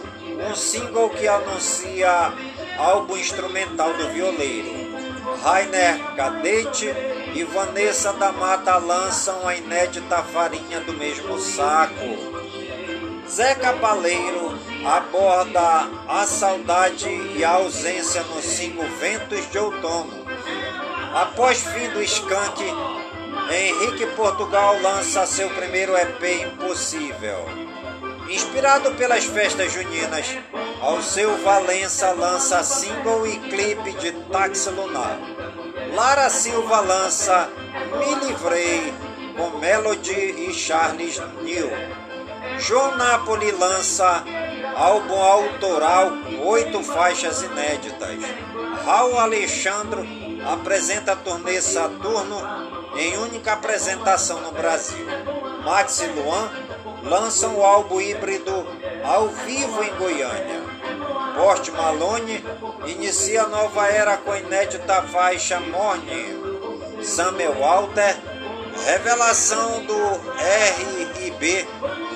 um 0.48 0.54
single 0.54 1.10
que 1.10 1.26
anuncia 1.26 2.32
álbum 2.78 3.16
instrumental 3.16 3.92
do 3.94 4.08
violeiro. 4.10 4.70
Rainer 5.42 5.98
Cadete 6.14 6.94
e 7.34 7.42
Vanessa 7.42 8.12
da 8.12 8.30
Mata 8.30 8.76
lançam 8.76 9.48
a 9.48 9.56
inédita 9.56 10.22
farinha 10.22 10.80
do 10.80 10.92
mesmo 10.92 11.38
saco. 11.40 12.61
Zé 13.32 13.54
Cabaleiro 13.54 14.58
aborda 14.84 15.88
a 16.06 16.26
saudade 16.26 17.08
e 17.08 17.42
a 17.42 17.52
ausência 17.52 18.22
no 18.24 18.42
single 18.42 18.86
Ventos 19.00 19.50
de 19.50 19.58
Outono. 19.58 20.26
Após 21.14 21.62
fim 21.62 21.88
do 21.88 22.02
Skank, 22.02 22.62
Henrique 23.50 24.04
Portugal 24.16 24.78
lança 24.82 25.24
seu 25.24 25.48
primeiro 25.48 25.96
EP 25.96 26.42
Impossível. 26.42 27.46
Inspirado 28.28 28.92
pelas 28.96 29.24
festas 29.24 29.72
juninas, 29.72 30.26
Alceu 30.82 31.34
Valença 31.38 32.12
lança 32.12 32.62
single 32.62 33.26
e 33.26 33.38
clipe 33.38 33.92
de 33.92 34.12
Táxi 34.30 34.68
Lunar. 34.68 35.18
Lara 35.94 36.28
Silva 36.28 36.80
lança 36.80 37.48
Me 37.98 38.26
Livrei 38.26 38.92
com 39.34 39.58
Melody 39.58 40.50
e 40.50 40.52
Charles 40.52 41.18
New. 41.40 41.70
João 42.58 42.96
Napoli 42.96 43.50
lança 43.52 44.24
álbum 44.76 45.20
autoral, 45.20 46.12
oito 46.44 46.82
faixas 46.82 47.42
inéditas. 47.42 48.18
Raul 48.84 49.18
Alexandre 49.18 50.40
apresenta 50.50 51.12
a 51.12 51.16
turnê 51.16 51.60
Saturno 51.60 52.40
em 52.96 53.16
única 53.18 53.52
apresentação 53.52 54.40
no 54.40 54.52
Brasil. 54.52 55.06
Max 55.64 56.00
e 56.00 56.06
Luan 56.06 56.50
lançam 57.02 57.56
o 57.56 57.64
álbum 57.64 58.00
híbrido 58.00 58.66
ao 59.04 59.28
vivo 59.28 59.82
em 59.82 59.94
Goiânia. 59.94 60.62
Post 61.36 61.70
Malone 61.70 62.44
inicia 62.86 63.42
a 63.42 63.48
nova 63.48 63.86
era 63.86 64.16
com 64.16 64.32
a 64.32 64.38
inédita 64.38 65.02
faixa 65.02 65.58
Morning. 65.60 67.02
Samuel 67.02 67.54
Walter, 67.54 68.16
revelação 68.84 69.84
do 69.84 69.96
RIB, 70.36 71.68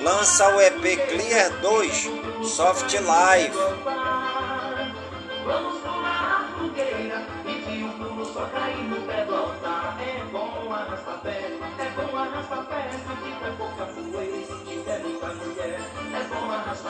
lança 0.03 0.55
o 0.55 0.61
EP 0.61 1.07
Clear 1.09 1.51
2 1.61 2.09
Soft 2.43 2.93
Live. 2.93 3.57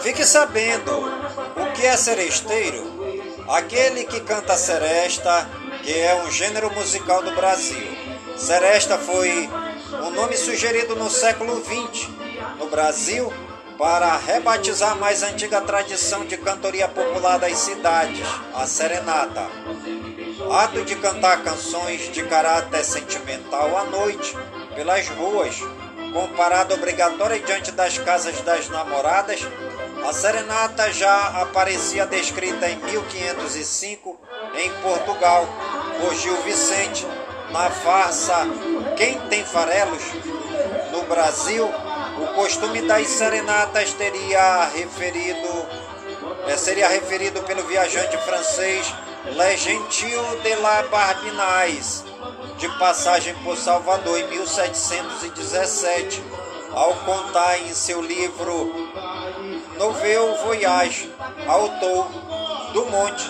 Fique 0.01 0.25
sabendo 0.25 0.91
o 1.55 1.73
que 1.73 1.85
é 1.85 1.97
seresteiro. 1.97 2.97
Aquele 3.49 4.05
que 4.05 4.21
canta 4.21 4.55
seresta, 4.55 5.49
que 5.83 5.93
é 5.93 6.15
um 6.23 6.31
gênero 6.31 6.73
musical 6.73 7.21
do 7.23 7.31
Brasil. 7.31 8.06
Seresta 8.37 8.99
foi 8.99 9.49
um 10.05 10.11
nome 10.11 10.37
sugerido 10.37 10.95
no 10.95 11.09
século 11.09 11.59
XX 11.63 12.07
no 12.59 12.67
Brasil 12.67 13.33
para 13.79 14.15
rebatizar 14.15 14.91
a 14.91 14.95
mais 14.95 15.23
antiga 15.23 15.59
tradição 15.61 16.23
de 16.23 16.37
cantoria 16.37 16.87
popular 16.87 17.39
das 17.39 17.57
cidades, 17.57 18.25
a 18.53 18.67
serenata. 18.67 19.47
Ato 20.51 20.83
de 20.83 20.95
cantar 20.95 21.43
canções 21.43 22.11
de 22.11 22.23
caráter 22.23 22.83
sentimental 22.83 23.75
à 23.75 23.83
noite, 23.85 24.37
pelas 24.75 25.07
ruas, 25.09 25.59
com 26.13 26.27
parada 26.35 26.75
obrigatória 26.75 27.39
diante 27.39 27.71
das 27.71 27.97
casas 27.97 28.39
das 28.41 28.69
namoradas, 28.69 29.41
a 30.07 30.13
serenata 30.13 30.91
já 30.93 31.41
aparecia 31.41 32.05
descrita 32.05 32.69
em 32.69 32.77
1505 32.77 34.19
em 34.55 34.71
Portugal 34.81 35.47
por 35.99 36.15
Gil 36.15 36.37
Vicente 36.43 37.05
na 37.51 37.69
farsa 37.69 38.47
Quem 38.95 39.19
tem 39.29 39.43
farelos? 39.45 40.03
No 40.91 41.03
Brasil, 41.03 41.65
o 42.21 42.27
costume 42.33 42.81
das 42.81 43.07
serenatas 43.07 43.93
teria 43.93 44.65
referido 44.65 45.67
eh, 46.47 46.57
seria 46.57 46.87
referido 46.87 47.41
pelo 47.43 47.63
viajante 47.63 48.17
francês 48.19 48.93
Le 49.25 49.57
Gentil 49.57 50.21
de 50.41 50.55
la 50.55 50.83
Barbinais, 50.83 52.05
de 52.57 52.69
passagem 52.79 53.35
por 53.43 53.57
Salvador 53.57 54.17
em 54.17 54.27
1717, 54.29 56.23
ao 56.71 56.93
contar 56.93 57.59
em 57.59 57.73
seu 57.73 58.01
livro 58.01 58.89
Novel 59.77 60.35
Voyage, 60.43 61.11
autor 61.45 62.07
do 62.71 62.85
Monte, 62.85 63.29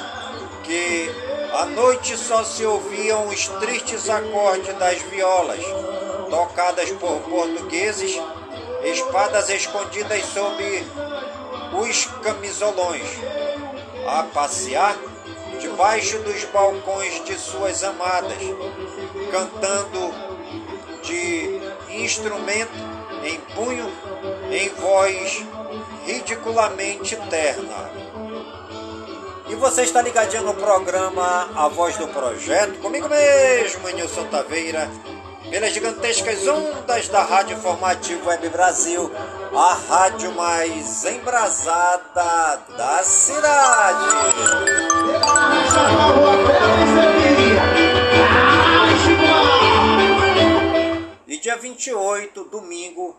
que 0.63 1.09
à 1.57 1.65
noite 1.65 2.15
só 2.15 2.43
se 2.43 2.63
ouviam 2.63 3.29
os 3.29 3.47
tristes 3.47 4.07
acordes 4.11 4.75
das 4.77 5.01
violas, 5.01 5.59
tocadas 6.29 6.91
por 6.91 7.19
portugueses, 7.21 8.15
espadas 8.83 9.49
escondidas 9.49 10.23
sob 10.25 10.85
os 11.81 12.05
camisolões, 12.21 13.07
a 14.05 14.21
passear 14.31 14.95
debaixo 15.59 16.19
dos 16.19 16.43
balcões 16.45 17.25
de 17.25 17.33
suas 17.39 17.83
amadas, 17.83 18.37
cantando 19.31 20.13
de 21.01 21.59
instrumento 21.89 22.77
em 23.23 23.39
punho, 23.55 23.91
em 24.51 24.69
voz 24.69 25.43
ridiculamente 26.05 27.15
terna. 27.31 28.06
E 29.49 29.55
você 29.55 29.83
está 29.83 30.01
ligadinho 30.01 30.43
no 30.43 30.53
programa 30.53 31.49
A 31.55 31.69
Voz 31.69 31.95
do 31.95 32.07
Projeto, 32.09 32.79
comigo 32.79 33.07
mesmo, 33.07 33.87
Nilson 33.89 34.25
Taveira, 34.25 34.89
pelas 35.49 35.71
gigantescas 35.71 36.45
ondas 36.45 37.07
da 37.07 37.23
Rádio 37.23 37.57
Informativo 37.57 38.27
Web 38.27 38.49
Brasil, 38.49 39.09
a 39.55 39.73
rádio 39.73 40.33
mais 40.33 41.05
embrasada 41.05 42.61
da 42.77 43.03
cidade. 43.03 44.15
E 51.25 51.37
dia 51.37 51.55
28, 51.55 52.43
domingo, 52.45 53.15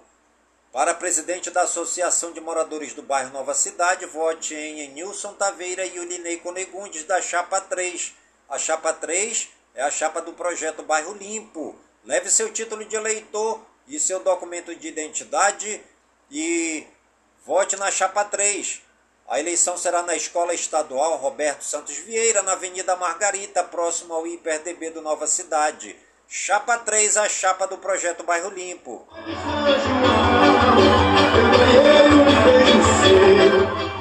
para 0.72 0.94
presidente 0.94 1.50
da 1.50 1.62
Associação 1.62 2.32
de 2.32 2.40
Moradores 2.40 2.92
do 2.92 3.02
Bairro 3.02 3.32
Nova 3.32 3.54
Cidade, 3.54 4.04
vote 4.06 4.54
em 4.54 4.88
Nilson 4.90 5.32
Taveira 5.32 5.84
e 5.84 5.98
Ulinei 5.98 6.36
Conegundes, 6.38 7.04
da 7.04 7.22
Chapa 7.22 7.60
3. 7.60 8.14
A 8.48 8.58
Chapa 8.58 8.92
3 8.92 9.48
é 9.74 9.82
a 9.82 9.90
chapa 9.90 10.20
do 10.20 10.32
projeto 10.32 10.82
Bairro 10.82 11.14
Limpo. 11.14 11.74
Leve 12.04 12.30
seu 12.30 12.52
título 12.52 12.84
de 12.84 12.96
eleitor 12.96 13.60
e 13.86 13.98
seu 13.98 14.20
documento 14.20 14.74
de 14.74 14.88
identidade 14.88 15.82
e 16.30 16.86
vote 17.44 17.76
na 17.76 17.90
Chapa 17.90 18.24
3. 18.24 18.82
A 19.26 19.40
eleição 19.40 19.76
será 19.76 20.02
na 20.02 20.16
Escola 20.16 20.54
Estadual 20.54 21.16
Roberto 21.16 21.62
Santos 21.62 21.96
Vieira, 21.96 22.42
na 22.42 22.52
Avenida 22.52 22.96
Margarita, 22.96 23.64
próximo 23.64 24.14
ao 24.14 24.26
IPRDB 24.26 24.90
do 24.90 25.02
Nova 25.02 25.26
Cidade. 25.26 25.96
Chapa 26.30 26.76
3, 26.76 27.16
a 27.16 27.26
chapa 27.26 27.66
do 27.66 27.78
projeto 27.78 28.22
Bairro 28.22 28.50
Limpo. 28.50 29.02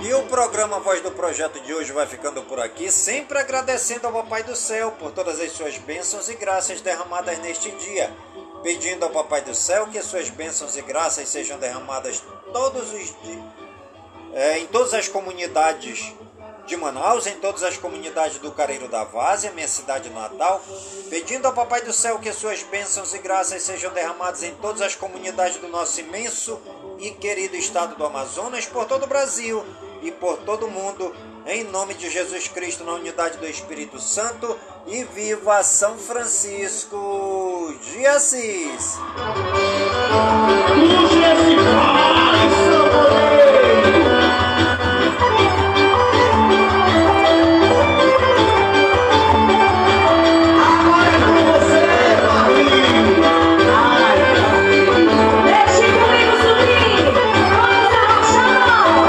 E 0.03 0.13
o 0.13 0.23
programa 0.23 0.77
Voz 0.81 0.99
do 1.01 1.11
Projeto 1.11 1.57
de 1.61 1.73
hoje 1.73 1.93
vai 1.93 2.05
ficando 2.05 2.41
por 2.41 2.59
aqui, 2.59 2.91
sempre 2.91 3.39
agradecendo 3.39 4.07
ao 4.07 4.13
Papai 4.13 4.43
do 4.43 4.57
Céu 4.57 4.91
por 4.99 5.13
todas 5.13 5.39
as 5.39 5.53
suas 5.53 5.77
bênçãos 5.77 6.27
e 6.27 6.35
graças 6.35 6.81
derramadas 6.81 7.39
neste 7.39 7.71
dia. 7.71 8.11
Pedindo 8.61 9.05
ao 9.05 9.09
Papai 9.09 9.39
do 9.39 9.55
Céu 9.55 9.87
que 9.87 10.01
suas 10.01 10.29
bênçãos 10.29 10.75
e 10.75 10.81
graças 10.81 11.29
sejam 11.29 11.57
derramadas 11.57 12.21
todos 12.51 12.91
os 12.91 13.15
dias, 13.21 13.43
é, 14.33 14.59
em 14.59 14.67
todas 14.67 14.93
as 14.93 15.07
comunidades 15.07 16.13
de 16.67 16.75
Manaus, 16.75 17.25
em 17.25 17.35
todas 17.37 17.63
as 17.63 17.77
comunidades 17.77 18.39
do 18.39 18.51
Careiro 18.51 18.89
da 18.89 19.05
Várzea, 19.05 19.53
minha 19.53 19.67
cidade 19.67 20.09
natal, 20.09 20.61
pedindo 21.09 21.45
ao 21.45 21.53
Papai 21.53 21.81
do 21.81 21.93
Céu 21.93 22.19
que 22.19 22.31
suas 22.33 22.61
bênçãos 22.63 23.13
e 23.13 23.19
graças 23.19 23.63
sejam 23.63 23.91
derramadas 23.93 24.43
em 24.43 24.53
todas 24.55 24.81
as 24.81 24.93
comunidades 24.93 25.57
do 25.57 25.69
nosso 25.69 26.01
imenso 26.01 26.59
e 26.99 27.11
querido 27.11 27.55
estado 27.55 27.95
do 27.95 28.05
Amazonas, 28.05 28.65
por 28.65 28.85
todo 28.85 29.03
o 29.03 29.07
Brasil 29.07 29.63
e 30.01 30.11
por 30.11 30.37
todo 30.39 30.65
o 30.65 30.69
mundo, 30.69 31.15
em 31.45 31.63
nome 31.63 31.93
de 31.93 32.09
Jesus 32.09 32.49
Cristo, 32.49 32.83
na 32.83 32.91
unidade 32.93 33.37
do 33.37 33.47
Espírito 33.47 33.99
Santo, 34.01 34.59
e 34.85 35.05
viva 35.05 35.63
São 35.63 35.97
Francisco 35.97 37.73
de 37.81 38.05
Assis! 38.05 38.97